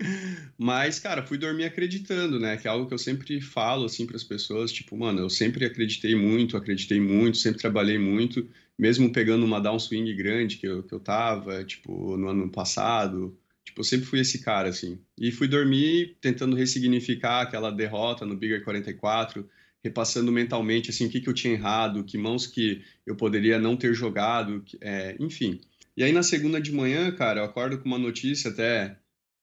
Mas, 0.56 0.98
cara, 0.98 1.22
fui 1.22 1.36
dormir 1.36 1.64
acreditando, 1.64 2.40
né? 2.40 2.56
Que 2.56 2.66
é 2.66 2.70
algo 2.70 2.86
que 2.86 2.94
eu 2.94 2.98
sempre 2.98 3.38
falo, 3.42 3.84
assim, 3.84 4.06
para 4.06 4.16
as 4.16 4.24
pessoas. 4.24 4.72
Tipo, 4.72 4.96
mano, 4.96 5.20
eu 5.20 5.28
sempre 5.28 5.66
acreditei 5.66 6.14
muito, 6.14 6.56
acreditei 6.56 6.98
muito, 6.98 7.36
sempre 7.36 7.60
trabalhei 7.60 7.98
muito. 7.98 8.48
Mesmo 8.78 9.12
pegando 9.12 9.44
uma 9.44 9.60
downswing 9.60 10.16
grande 10.16 10.56
que 10.56 10.66
eu, 10.66 10.82
que 10.82 10.94
eu 10.94 11.00
tava, 11.00 11.62
tipo, 11.64 12.16
no 12.16 12.28
ano 12.28 12.48
passado. 12.48 13.38
Tipo, 13.62 13.80
eu 13.80 13.84
sempre 13.84 14.06
fui 14.06 14.20
esse 14.20 14.38
cara, 14.38 14.70
assim. 14.70 14.98
E 15.18 15.30
fui 15.30 15.48
dormir 15.48 16.16
tentando 16.18 16.56
ressignificar 16.56 17.42
aquela 17.42 17.70
derrota 17.70 18.24
no 18.24 18.36
Bigger 18.36 18.64
44 18.64 19.46
repassando 19.86 20.32
mentalmente 20.32 20.90
assim 20.90 21.06
o 21.06 21.10
que, 21.10 21.20
que 21.20 21.28
eu 21.28 21.34
tinha 21.34 21.54
errado, 21.54 22.04
que 22.04 22.18
mãos 22.18 22.46
que 22.46 22.82
eu 23.06 23.16
poderia 23.16 23.58
não 23.58 23.76
ter 23.76 23.94
jogado, 23.94 24.64
é, 24.80 25.16
enfim. 25.20 25.60
E 25.96 26.02
aí 26.02 26.12
na 26.12 26.22
segunda 26.22 26.60
de 26.60 26.72
manhã, 26.72 27.10
cara, 27.12 27.40
eu 27.40 27.44
acordo 27.44 27.78
com 27.78 27.86
uma 27.86 27.98
notícia 27.98 28.50
até 28.50 28.96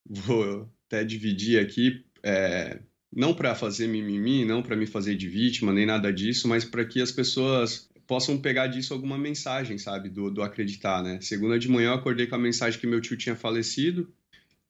vou 0.06 0.70
até 0.88 1.04
dividir 1.04 1.60
aqui, 1.60 2.04
é, 2.22 2.80
não 3.12 3.34
para 3.34 3.56
fazer 3.56 3.88
mimimi, 3.88 4.44
não 4.46 4.62
para 4.62 4.76
me 4.76 4.86
fazer 4.86 5.16
de 5.16 5.30
vítima 5.30 5.72
nem 5.72 5.86
nada 5.86 6.12
disso, 6.12 6.48
mas 6.48 6.66
para 6.66 6.86
que 6.86 7.02
as 7.02 7.12
pessoas 7.12 7.90
possam 8.06 8.38
pegar 8.38 8.68
disso 8.68 8.94
alguma 8.94 9.18
mensagem, 9.18 9.78
sabe, 9.78 10.10
do, 10.10 10.30
do 10.30 10.44
acreditar, 10.44 11.02
né? 11.02 11.20
Segunda 11.22 11.58
de 11.58 11.70
manhã 11.70 11.90
eu 11.90 11.94
acordei 11.94 12.28
com 12.28 12.36
a 12.36 12.40
mensagem 12.40 12.80
que 12.80 12.86
meu 12.86 13.00
tio 13.00 13.18
tinha 13.18 13.36
falecido 13.36 14.14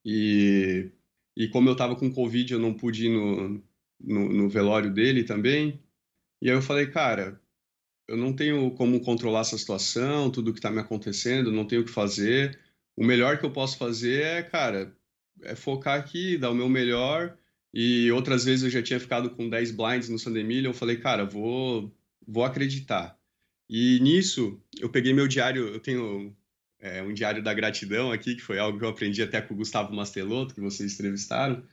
e 0.05 0.89
e 1.35 1.47
como 1.47 1.67
eu 1.67 1.75
tava 1.75 1.95
com 1.95 2.13
Covid, 2.13 2.53
eu 2.53 2.59
não 2.59 2.73
pude 2.73 3.07
ir 3.07 3.09
no, 3.09 3.59
no, 4.03 4.29
no 4.29 4.49
velório 4.49 4.91
dele 4.91 5.23
também. 5.23 5.79
E 6.41 6.49
aí 6.49 6.55
eu 6.55 6.61
falei, 6.61 6.87
cara, 6.87 7.41
eu 8.07 8.17
não 8.17 8.33
tenho 8.33 8.69
como 8.71 8.99
controlar 8.99 9.41
essa 9.41 9.57
situação, 9.57 10.29
tudo 10.29 10.51
que 10.51 10.59
está 10.59 10.69
me 10.69 10.79
acontecendo, 10.79 11.51
não 11.51 11.65
tenho 11.65 11.81
o 11.81 11.85
que 11.85 11.91
fazer. 11.91 12.59
O 12.95 13.05
melhor 13.05 13.39
que 13.39 13.45
eu 13.45 13.51
posso 13.51 13.77
fazer 13.77 14.21
é, 14.23 14.43
cara, 14.43 14.95
é 15.41 15.55
focar 15.55 15.99
aqui, 15.99 16.37
dar 16.37 16.51
o 16.51 16.55
meu 16.55 16.67
melhor. 16.69 17.37
E 17.73 18.11
outras 18.11 18.45
vezes 18.45 18.63
eu 18.65 18.69
já 18.69 18.83
tinha 18.83 18.99
ficado 18.99 19.29
com 19.31 19.49
10 19.49 19.71
blinds 19.71 20.09
no 20.09 20.31
Million, 20.31 20.71
eu 20.71 20.73
falei, 20.73 20.97
cara, 20.97 21.25
vou, 21.25 21.91
vou 22.27 22.43
acreditar. 22.43 23.17
E 23.69 23.99
nisso, 24.01 24.61
eu 24.79 24.89
peguei 24.89 25.13
meu 25.13 25.27
diário, 25.27 25.67
eu 25.69 25.79
tenho 25.79 26.35
é, 26.79 27.01
um 27.01 27.13
diário 27.13 27.41
da 27.41 27.53
gratidão 27.53 28.11
aqui, 28.11 28.35
que 28.35 28.41
foi 28.41 28.59
algo 28.59 28.77
que 28.77 28.85
eu 28.85 28.89
aprendi 28.89 29.23
até 29.23 29.41
com 29.41 29.53
o 29.53 29.57
Gustavo 29.57 29.95
Mastelotto, 29.95 30.53
que 30.53 30.61
vocês 30.61 30.93
entrevistaram 30.93 31.63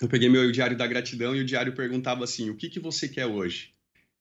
eu 0.00 0.08
peguei 0.08 0.28
meu 0.28 0.50
diário 0.50 0.76
da 0.76 0.86
gratidão 0.86 1.34
e 1.34 1.40
o 1.40 1.44
diário 1.44 1.74
perguntava 1.74 2.24
assim: 2.24 2.50
o 2.50 2.56
que, 2.56 2.68
que 2.68 2.80
você 2.80 3.08
quer 3.08 3.26
hoje? 3.26 3.72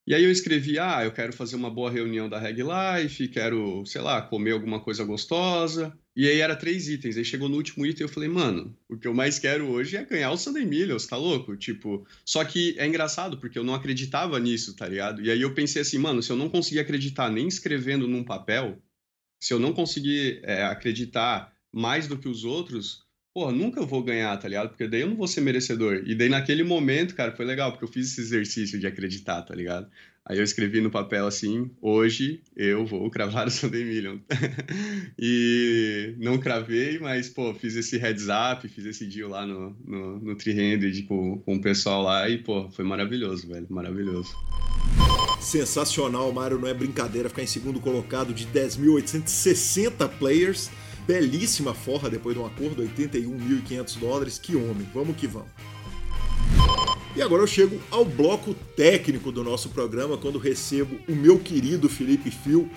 E 0.10 0.16
aí 0.16 0.24
eu 0.24 0.32
escrevi: 0.32 0.80
ah, 0.80 1.04
eu 1.04 1.12
quero 1.12 1.32
fazer 1.32 1.56
uma 1.56 1.70
boa 1.70 1.92
reunião 1.92 2.28
da 2.28 2.40
Reg 2.40 2.62
Life, 2.64 3.28
quero, 3.28 3.86
sei 3.86 4.02
lá, 4.02 4.22
comer 4.22 4.54
alguma 4.54 4.80
coisa 4.80 5.04
gostosa. 5.04 5.96
E 6.16 6.28
aí 6.28 6.40
era 6.40 6.56
três 6.56 6.90
itens. 6.90 7.16
Aí 7.16 7.24
chegou 7.24 7.48
no 7.48 7.56
último 7.56 7.86
item 7.86 8.02
e 8.02 8.04
eu 8.06 8.12
falei, 8.12 8.28
mano, 8.28 8.76
o 8.90 8.98
que 8.98 9.08
eu 9.08 9.14
mais 9.14 9.38
quero 9.38 9.68
hoje 9.68 9.96
é 9.96 10.04
ganhar 10.04 10.32
o 10.32 10.38
Sunday 10.38 10.66
Millions, 10.66 11.06
tá 11.06 11.16
louco? 11.16 11.56
Tipo, 11.56 12.06
só 12.26 12.44
que 12.44 12.76
é 12.80 12.88
engraçado 12.88 13.38
porque 13.38 13.58
eu 13.58 13.64
não 13.64 13.76
acreditava 13.76 14.40
nisso, 14.40 14.76
tá 14.76 14.88
ligado? 14.88 15.22
E 15.22 15.30
aí 15.30 15.42
eu 15.42 15.54
pensei 15.54 15.82
assim, 15.82 15.98
mano, 15.98 16.24
se 16.24 16.32
eu 16.32 16.36
não 16.36 16.50
conseguir 16.50 16.80
acreditar 16.80 17.30
nem 17.30 17.48
escrevendo 17.48 18.08
num 18.08 18.24
papel, 18.24 18.82
se 19.40 19.54
eu 19.54 19.60
não 19.60 19.74
conseguir 19.74 20.42
é, 20.44 20.64
acreditar 20.64 21.54
mais 21.72 22.08
do 22.08 22.18
que 22.18 22.28
os 22.28 22.44
outros, 22.44 23.06
porra, 23.40 23.54
nunca 23.54 23.86
vou 23.86 24.04
ganhar, 24.04 24.36
tá 24.36 24.50
ligado? 24.50 24.68
Porque 24.68 24.86
daí 24.86 25.00
eu 25.00 25.08
não 25.08 25.16
vou 25.16 25.26
ser 25.26 25.40
merecedor. 25.40 26.04
E 26.06 26.14
daí 26.14 26.28
naquele 26.28 26.62
momento, 26.62 27.16
cara, 27.16 27.32
foi 27.32 27.46
legal, 27.46 27.72
porque 27.72 27.86
eu 27.86 27.88
fiz 27.88 28.12
esse 28.12 28.20
exercício 28.20 28.78
de 28.78 28.86
acreditar, 28.86 29.42
tá 29.44 29.56
ligado? 29.56 29.88
Aí 30.26 30.38
eu 30.38 30.44
escrevi 30.44 30.82
no 30.82 30.92
papel 30.92 31.26
assim, 31.26 31.72
hoje 31.82 32.42
eu 32.54 32.86
vou 32.86 33.10
cravar 33.10 33.48
o 33.48 33.50
Sunday 33.50 33.86
Million. 33.86 34.18
e 35.18 36.16
não 36.18 36.38
cravei, 36.38 37.00
mas, 37.00 37.30
pô, 37.30 37.54
fiz 37.54 37.78
esse 37.78 37.98
heads 37.98 38.28
up, 38.28 38.68
fiz 38.68 38.86
esse 38.86 39.06
deal 39.06 39.30
lá 39.30 39.46
no, 39.46 39.74
no, 39.88 40.20
no 40.20 40.36
Tree 40.36 41.04
com, 41.08 41.40
com 41.40 41.56
o 41.56 41.62
pessoal 41.62 42.04
lá 42.04 42.30
e, 42.30 42.40
pô, 42.40 42.70
foi 42.70 42.84
maravilhoso, 42.84 43.48
velho, 43.48 43.68
maravilhoso. 43.70 44.36
Sensacional, 45.40 46.30
Mário, 46.34 46.60
não 46.60 46.68
é 46.68 46.74
brincadeira 46.74 47.30
ficar 47.30 47.44
em 47.44 47.48
segundo 47.48 47.80
colocado 47.80 48.34
de 48.34 48.46
10.860 48.48 50.10
players 50.20 50.70
belíssima 51.10 51.74
forra 51.74 52.08
depois 52.08 52.36
de 52.36 52.42
um 52.42 52.46
acordo, 52.46 52.84
81.500 52.84 53.98
dólares. 53.98 54.38
Que 54.38 54.56
homem, 54.56 54.88
vamos 54.94 55.16
que 55.16 55.26
vamos. 55.26 55.50
E 57.16 57.22
agora 57.24 57.42
eu 57.42 57.48
chego 57.48 57.82
ao 57.90 58.06
bloco 58.06 58.54
técnico 58.76 59.32
do 59.32 59.44
nosso 59.44 59.70
programa, 59.70 60.20
quando 60.20 60.38
recebo 60.38 61.00
o 61.08 61.16
meu 61.16 61.40
querido 61.40 61.90
Felipe 61.90 62.30
Fio, 62.30 62.70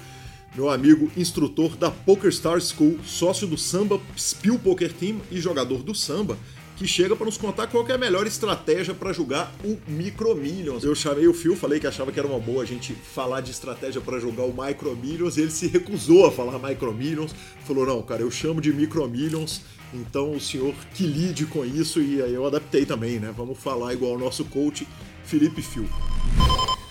meu 0.57 0.71
amigo 0.71 1.13
instrutor 1.15 1.77
da 1.77 1.93
Star 2.31 2.59
School, 2.59 2.99
sócio 3.05 3.47
do 3.47 3.59
Samba 3.59 4.01
Spill 4.17 4.59
Poker 4.59 4.95
Team 4.95 5.21
e 5.31 5.39
jogador 5.39 5.83
do 5.83 5.95
Samba, 5.95 6.39
que 6.77 6.87
chega 6.87 7.15
para 7.15 7.27
nos 7.27 7.37
contar 7.37 7.67
qual 7.67 7.87
é 7.89 7.93
a 7.93 7.99
melhor 7.99 8.27
estratégia 8.27 8.95
para 8.95 9.13
jogar 9.13 9.53
o 9.65 9.79
Micro 9.87 10.35
Millions. 10.35 10.85
Eu 10.85 10.95
chamei 10.95 11.27
o 11.27 11.35
Phil, 11.35 11.57
falei 11.57 11.79
que 11.79 11.87
achava 11.87 12.11
que 12.11 12.19
era 12.19 12.27
uma 12.29 12.41
boa 12.41 12.63
a 12.63 12.67
gente 12.67 12.93
falar 12.95 13.41
de 13.41 13.51
estratégia 13.51 14.01
para 14.01 14.19
jogar 14.19 14.45
o 14.45 14.55
Micro 14.55 14.97
Millions, 14.97 15.37
ele 15.37 15.51
se 15.51 15.67
recusou 15.67 16.27
a 16.27 16.33
falar 16.33 16.59
Micro 16.59 16.93
Millions, 16.93 17.35
falou: 17.65 17.87
"Não, 17.87 18.03
cara, 18.03 18.23
eu 18.23 18.31
chamo 18.31 18.61
de 18.61 18.73
Micro 18.73 19.09
Millions". 19.09 19.63
Então 19.93 20.33
o 20.33 20.41
senhor 20.41 20.75
que 20.95 21.05
lide 21.05 21.45
com 21.45 21.65
isso 21.65 22.01
e 22.01 22.23
aí 22.23 22.33
eu 22.33 22.47
adaptei 22.47 22.87
também, 22.87 23.21
né? 23.21 23.33
Vamos 23.37 23.59
falar 23.59 23.93
igual 23.93 24.15
o 24.15 24.19
nosso 24.19 24.45
coach 24.47 24.89
Felipe 25.25 25.61
Phil. 25.61 25.89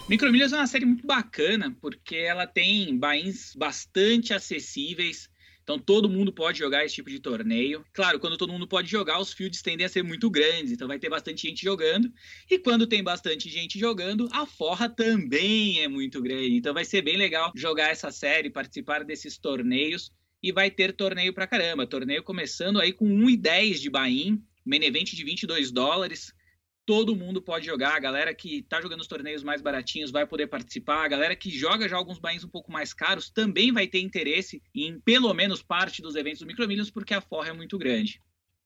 Micro 0.08 0.32
Millions 0.32 0.54
é 0.54 0.58
uma 0.58 0.68
série 0.68 0.86
muito 0.86 1.08
bacana 1.08 1.76
porque 1.82 2.16
ela 2.16 2.46
tem 2.46 2.98
bains 2.98 3.56
bastante 3.56 4.34
acessíveis 4.34 5.31
então 5.72 5.80
todo 5.80 6.10
mundo 6.10 6.34
pode 6.34 6.60
jogar 6.60 6.84
esse 6.84 6.96
tipo 6.96 7.10
de 7.10 7.18
torneio. 7.18 7.86
Claro, 7.94 8.20
quando 8.20 8.36
todo 8.36 8.52
mundo 8.52 8.68
pode 8.68 8.92
jogar, 8.92 9.22
os 9.22 9.32
fields 9.32 9.62
tendem 9.62 9.86
a 9.86 9.90
ser 9.90 10.04
muito 10.04 10.30
grandes, 10.30 10.74
então 10.74 10.86
vai 10.86 11.00
ter 11.00 11.10
bastante 11.10 11.48
gente 11.48 11.64
jogando. 11.64 12.12
E 12.50 12.60
quando 12.60 12.86
tem 12.86 13.02
bastante 13.02 13.50
gente 13.50 13.80
jogando, 13.80 14.28
a 14.34 14.46
forra 14.46 14.90
também 14.90 15.82
é 15.82 15.88
muito 15.88 16.22
grande. 16.22 16.58
Então 16.58 16.74
vai 16.74 16.84
ser 16.84 17.02
bem 17.02 17.16
legal 17.16 17.54
jogar 17.56 17.90
essa 17.90 18.12
série, 18.12 18.50
participar 18.50 19.06
desses 19.06 19.38
torneios. 19.38 20.12
E 20.44 20.52
vai 20.52 20.70
ter 20.70 20.92
torneio 20.92 21.34
pra 21.34 21.48
caramba. 21.48 21.88
Torneio 21.88 22.24
começando 22.24 22.82
aí 22.82 22.92
com 22.92 23.06
1,10 23.06 23.76
de 23.76 23.90
Bahia, 23.90 24.38
main 24.66 24.84
event 24.84 25.14
de 25.14 25.24
22 25.24 25.72
dólares 25.72 26.34
todo 26.86 27.16
mundo 27.16 27.42
pode 27.42 27.66
jogar. 27.66 27.96
A 27.96 28.00
galera 28.00 28.34
que 28.34 28.60
está 28.60 28.82
jogando 28.82 29.02
os 29.02 29.08
torneios 29.08 29.44
mais 29.44 29.62
baratinhos 29.62 30.12
vai 30.12 30.26
poder 30.26 30.48
participar. 30.48 31.04
A 31.04 31.08
galera 31.08 31.36
que 31.36 31.50
joga 31.50 31.88
já 31.88 31.96
alguns 31.96 32.20
bains 32.20 32.44
um 32.44 32.50
pouco 32.50 32.72
mais 32.72 32.94
caros 32.94 33.30
também 33.30 33.72
vai 33.72 33.88
ter 33.88 34.00
interesse 34.00 34.62
em 34.74 35.00
pelo 35.00 35.34
menos 35.34 35.62
parte 35.62 36.02
dos 36.02 36.16
eventos 36.16 36.40
do 36.40 36.48
Micromilhos, 36.48 36.90
porque 36.92 37.14
a 37.14 37.22
forra 37.22 37.50
é 37.50 37.54
muito 37.54 37.78
grande. 37.78 38.20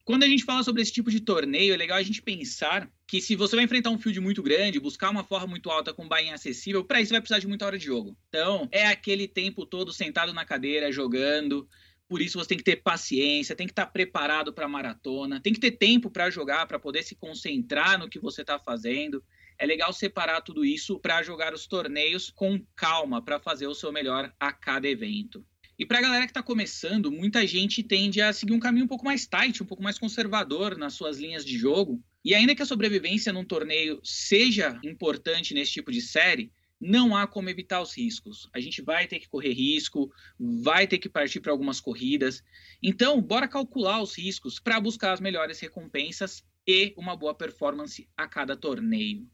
Quando 0.06 0.24
a 0.24 0.28
gente 0.28 0.44
fala 0.44 0.62
sobre 0.62 0.84
esse 0.84 0.94
tipo 0.94 1.10
de 1.10 1.20
torneio, 1.20 1.74
é 1.74 1.78
legal 1.78 1.98
a 1.98 2.04
gente 2.04 2.22
pensar 2.22 2.88
que 3.08 3.20
se 3.20 3.36
você 3.36 3.56
vai 3.56 3.66
enfrentar 3.66 3.90
um 3.90 3.98
field 3.98 4.20
muito 4.20 4.44
grande, 4.44 4.80
buscar 4.80 5.10
uma 5.10 5.24
forra 5.24 5.48
muito 5.48 5.68
alta 5.72 5.92
com 5.92 6.08
bain 6.08 6.30
acessível, 6.30 6.86
para 6.86 7.02
isso 7.02 7.12
vai 7.12 7.20
precisar 7.20 7.40
de 7.40 7.48
muita 7.48 7.66
hora 7.66 7.78
de 7.78 7.86
jogo. 7.86 8.16
Então, 8.30 8.70
é 8.72 8.86
aquele 8.86 9.28
tempo 9.28 9.66
todo 9.66 9.92
sentado 9.92 10.32
na 10.32 10.46
cadeira, 10.46 10.92
jogando, 10.92 11.68
por 12.08 12.22
isso 12.22 12.38
você 12.38 12.50
tem 12.50 12.58
que 12.58 12.64
ter 12.64 12.78
paciência, 12.78 13.56
tem 13.56 13.68
que 13.68 13.72
estar 13.72 13.88
preparado 13.88 14.54
para 14.54 14.66
a 14.66 14.70
maratona, 14.70 15.42
tem 15.42 15.54
que 15.54 15.60
ter 15.60 15.72
tempo 15.72 16.10
para 16.10 16.30
jogar, 16.30 16.68
para 16.68 16.80
poder 16.80 17.04
se 17.04 17.16
concentrar 17.16 17.98
no 17.98 18.10
que 18.10 18.20
você 18.20 18.42
está 18.42 18.60
fazendo. 18.60 19.24
É 19.58 19.66
legal 19.66 19.92
separar 19.94 20.42
tudo 20.42 20.66
isso 20.66 21.00
para 21.00 21.24
jogar 21.24 21.54
os 21.54 21.66
torneios 21.66 22.30
com 22.30 22.64
calma, 22.76 23.24
para 23.24 23.40
fazer 23.40 23.68
o 23.68 23.74
seu 23.74 23.92
melhor 23.92 24.32
a 24.40 24.52
cada 24.52 24.88
evento. 24.88 25.46
E 25.78 25.86
para 25.86 25.98
a 25.98 26.02
galera 26.02 26.26
que 26.26 26.32
está 26.32 26.44
começando, 26.44 27.12
muita 27.12 27.46
gente 27.46 27.84
tende 27.84 28.22
a 28.22 28.32
seguir 28.32 28.54
um 28.54 28.60
caminho 28.60 28.86
um 28.86 28.88
pouco 28.88 29.04
mais 29.04 29.28
tight, 29.28 29.62
um 29.62 29.66
pouco 29.66 29.84
mais 29.84 30.00
conservador 30.00 30.78
nas 30.78 30.94
suas 30.94 31.18
linhas 31.18 31.44
de 31.44 31.58
jogo. 31.58 32.02
E 32.24 32.34
ainda 32.34 32.56
que 32.56 32.62
a 32.62 32.66
sobrevivência 32.66 33.34
num 33.34 33.44
torneio 33.44 34.00
seja 34.04 34.80
importante 34.84 35.54
nesse 35.54 35.74
tipo 35.74 35.92
de 35.92 36.02
série, 36.02 36.52
não 36.86 37.16
há 37.16 37.26
como 37.26 37.50
evitar 37.50 37.82
os 37.82 37.98
riscos. 37.98 38.48
A 38.54 38.60
gente 38.60 38.82
vai 38.82 39.08
ter 39.08 39.20
que 39.20 39.28
correr 39.28 39.54
risco, 39.54 40.12
vai 40.40 40.86
ter 40.86 41.00
que 41.00 41.10
partir 41.10 41.40
para 41.40 41.52
algumas 41.52 41.82
corridas. 41.82 42.44
Então, 42.82 43.20
bora 43.20 43.48
calcular 43.48 44.02
os 44.02 44.16
riscos 44.16 44.60
para 44.60 44.80
buscar 44.80 45.12
as 45.12 45.20
melhores 45.20 45.60
recompensas 45.60 46.44
e 46.68 46.94
uma 46.98 47.16
boa 47.16 47.34
performance 47.34 48.08
a 48.16 48.28
cada 48.28 48.56
torneio. 48.56 49.28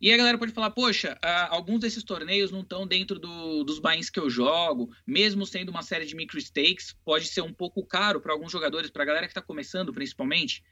E 0.00 0.12
a 0.12 0.16
galera 0.16 0.38
pode 0.38 0.52
falar, 0.52 0.70
poxa, 0.70 1.14
uh, 1.14 1.54
alguns 1.54 1.80
desses 1.80 2.04
torneios 2.04 2.50
não 2.50 2.60
estão 2.60 2.86
dentro 2.86 3.18
do, 3.18 3.64
dos 3.64 3.78
bains 3.78 4.10
que 4.10 4.20
eu 4.20 4.28
jogo, 4.28 4.90
mesmo 5.06 5.46
sendo 5.46 5.70
uma 5.70 5.82
série 5.82 6.06
de 6.06 6.14
micro 6.14 6.40
stakes, 6.40 6.94
pode 7.04 7.26
ser 7.26 7.40
um 7.40 7.52
pouco 7.52 7.84
caro 7.84 8.20
para 8.20 8.32
alguns 8.32 8.52
jogadores, 8.52 8.90
para 8.90 9.02
a 9.02 9.06
galera 9.06 9.26
que 9.26 9.32
está 9.32 9.42
começando 9.42 9.92
principalmente. 9.92 10.62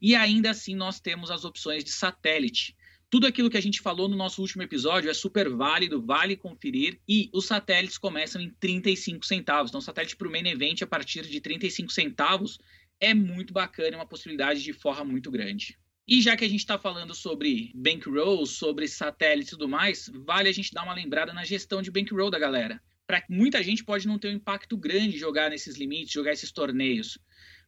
E 0.00 0.14
ainda 0.14 0.50
assim 0.50 0.74
nós 0.74 1.00
temos 1.00 1.30
as 1.30 1.44
opções 1.44 1.84
de 1.84 1.90
satélite. 1.90 2.76
Tudo 3.12 3.26
aquilo 3.26 3.50
que 3.50 3.58
a 3.58 3.62
gente 3.62 3.82
falou 3.82 4.08
no 4.08 4.16
nosso 4.16 4.40
último 4.40 4.62
episódio 4.62 5.10
é 5.10 5.12
super 5.12 5.46
válido, 5.50 6.00
vale 6.00 6.34
conferir. 6.34 6.98
E 7.06 7.28
os 7.30 7.44
satélites 7.44 7.98
começam 7.98 8.40
em 8.40 8.48
35 8.48 9.26
centavos. 9.26 9.70
Então, 9.70 9.82
satélite 9.82 10.16
para 10.16 10.26
o 10.26 10.30
main 10.30 10.48
event 10.48 10.80
a 10.80 10.86
partir 10.86 11.20
de 11.28 11.38
35 11.38 11.92
centavos 11.92 12.58
é 12.98 13.12
muito 13.12 13.52
bacana, 13.52 13.96
é 13.96 13.96
uma 13.96 14.06
possibilidade 14.06 14.62
de 14.62 14.72
forra 14.72 15.04
muito 15.04 15.30
grande. 15.30 15.78
E 16.08 16.22
já 16.22 16.34
que 16.38 16.44
a 16.46 16.48
gente 16.48 16.60
está 16.60 16.78
falando 16.78 17.14
sobre 17.14 17.70
bankroll, 17.74 18.46
sobre 18.46 18.88
satélites 18.88 19.48
e 19.48 19.58
tudo 19.58 19.68
mais, 19.68 20.10
vale 20.24 20.48
a 20.48 20.52
gente 20.52 20.72
dar 20.72 20.82
uma 20.82 20.94
lembrada 20.94 21.34
na 21.34 21.44
gestão 21.44 21.82
de 21.82 21.90
bankroll 21.90 22.30
da 22.30 22.38
galera 22.38 22.80
para 23.06 23.22
muita 23.28 23.62
gente 23.62 23.84
pode 23.84 24.08
não 24.08 24.18
ter 24.18 24.28
um 24.28 24.36
impacto 24.36 24.74
grande 24.74 25.18
jogar 25.18 25.50
nesses 25.50 25.76
limites, 25.76 26.14
jogar 26.14 26.32
esses 26.32 26.50
torneios. 26.50 27.18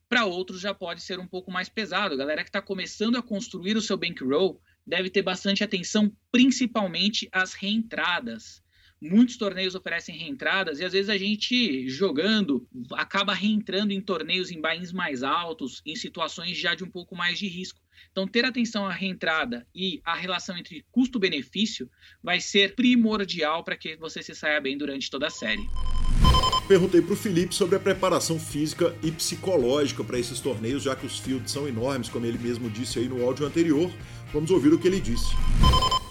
Para 0.08 0.24
outros 0.24 0.58
já 0.58 0.72
pode 0.72 1.02
ser 1.02 1.18
um 1.18 1.26
pouco 1.26 1.50
mais 1.50 1.68
pesado. 1.68 2.16
Galera 2.16 2.42
que 2.42 2.48
está 2.48 2.62
começando 2.62 3.16
a 3.16 3.22
construir 3.22 3.76
o 3.76 3.82
seu 3.82 3.98
bankroll 3.98 4.58
deve 4.86 5.10
ter 5.10 5.22
bastante 5.22 5.64
atenção, 5.64 6.12
principalmente 6.30 7.28
às 7.32 7.54
reentradas. 7.54 8.62
Muitos 9.00 9.36
torneios 9.36 9.74
oferecem 9.74 10.16
reentradas 10.16 10.78
e 10.78 10.84
às 10.84 10.92
vezes 10.92 11.10
a 11.10 11.18
gente 11.18 11.88
jogando 11.88 12.66
acaba 12.92 13.34
reentrando 13.34 13.92
em 13.92 14.00
torneios 14.00 14.50
em 14.50 14.60
bains 14.60 14.92
mais 14.92 15.22
altos, 15.22 15.82
em 15.84 15.94
situações 15.94 16.56
já 16.56 16.74
de 16.74 16.84
um 16.84 16.90
pouco 16.90 17.14
mais 17.14 17.38
de 17.38 17.46
risco. 17.46 17.80
Então, 18.10 18.26
ter 18.26 18.44
atenção 18.44 18.86
à 18.86 18.92
reentrada 18.92 19.66
e 19.74 20.00
a 20.04 20.14
relação 20.14 20.56
entre 20.56 20.84
custo-benefício 20.90 21.90
vai 22.22 22.40
ser 22.40 22.74
primordial 22.74 23.64
para 23.64 23.76
que 23.76 23.96
você 23.96 24.22
se 24.22 24.34
saia 24.34 24.60
bem 24.60 24.78
durante 24.78 25.10
toda 25.10 25.26
a 25.26 25.30
série. 25.30 25.68
Perguntei 26.66 27.02
para 27.02 27.12
o 27.12 27.16
Felipe 27.16 27.54
sobre 27.54 27.76
a 27.76 27.80
preparação 27.80 28.38
física 28.38 28.96
e 29.02 29.10
psicológica 29.10 30.02
para 30.02 30.18
esses 30.18 30.40
torneios, 30.40 30.82
já 30.82 30.96
que 30.96 31.04
os 31.04 31.18
fields 31.18 31.52
são 31.52 31.68
enormes, 31.68 32.08
como 32.08 32.24
ele 32.24 32.38
mesmo 32.38 32.70
disse 32.70 32.98
aí 32.98 33.06
no 33.06 33.22
áudio 33.22 33.46
anterior. 33.46 33.90
Vamos 34.34 34.50
ouvir 34.50 34.72
o 34.72 34.78
que 34.80 34.88
ele 34.88 35.00
disse. 35.00 35.32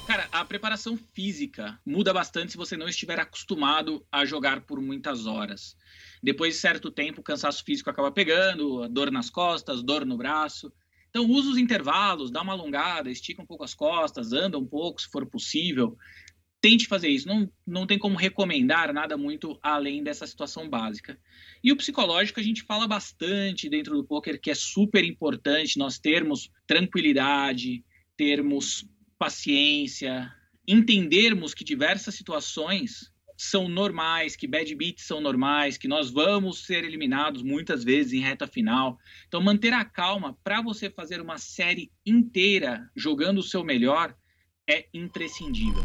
Cara, 0.07 0.29
a 0.31 0.45
preparação 0.45 0.95
física 0.95 1.77
muda 1.85 2.13
bastante 2.13 2.53
se 2.53 2.57
você 2.57 2.77
não 2.77 2.87
estiver 2.87 3.19
acostumado 3.19 4.01
a 4.09 4.23
jogar 4.23 4.61
por 4.61 4.79
muitas 4.79 5.25
horas. 5.25 5.75
Depois 6.23 6.53
de 6.53 6.61
certo 6.61 6.89
tempo, 6.89 7.19
o 7.19 7.23
cansaço 7.23 7.65
físico 7.65 7.89
acaba 7.89 8.13
pegando, 8.13 8.87
dor 8.87 9.11
nas 9.11 9.29
costas, 9.29 9.83
dor 9.83 10.05
no 10.05 10.15
braço. 10.15 10.71
Então, 11.09 11.29
usa 11.29 11.49
os 11.49 11.57
intervalos, 11.57 12.31
dá 12.31 12.41
uma 12.41 12.53
alongada, 12.53 13.11
estica 13.11 13.41
um 13.41 13.45
pouco 13.45 13.65
as 13.65 13.73
costas, 13.73 14.31
anda 14.31 14.57
um 14.57 14.65
pouco, 14.65 15.01
se 15.01 15.09
for 15.09 15.25
possível. 15.25 15.97
Tente 16.61 16.87
fazer 16.87 17.09
isso. 17.09 17.27
Não, 17.27 17.51
não 17.67 17.85
tem 17.85 17.99
como 17.99 18.15
recomendar 18.15 18.93
nada 18.93 19.17
muito 19.17 19.59
além 19.61 20.01
dessa 20.01 20.25
situação 20.25 20.69
básica. 20.69 21.19
E 21.61 21.73
o 21.73 21.75
psicológico 21.75 22.39
a 22.39 22.43
gente 22.43 22.63
fala 22.63 22.87
bastante 22.87 23.67
dentro 23.67 23.97
do 23.97 24.05
poker, 24.05 24.39
que 24.39 24.49
é 24.49 24.55
super 24.55 25.03
importante 25.03 25.77
nós 25.77 25.99
termos 25.99 26.49
tranquilidade, 26.65 27.83
termos 28.17 28.85
paciência, 29.17 30.31
entendermos 30.67 31.53
que 31.53 31.63
diversas 31.63 32.15
situações 32.15 33.13
são 33.37 33.67
normais, 33.67 34.35
que 34.35 34.47
bad 34.47 34.73
beats 34.75 35.05
são 35.05 35.19
normais, 35.19 35.77
que 35.77 35.87
nós 35.87 36.11
vamos 36.11 36.65
ser 36.65 36.83
eliminados 36.83 37.41
muitas 37.41 37.83
vezes 37.83 38.13
em 38.13 38.21
reta 38.21 38.47
final. 38.47 38.97
Então, 39.27 39.41
manter 39.41 39.73
a 39.73 39.83
calma 39.83 40.37
para 40.43 40.61
você 40.61 40.89
fazer 40.89 41.19
uma 41.19 41.37
série 41.37 41.91
inteira 42.05 42.89
jogando 42.95 43.39
o 43.39 43.43
seu 43.43 43.63
melhor 43.63 44.15
é 44.69 44.85
imprescindível. 44.93 45.83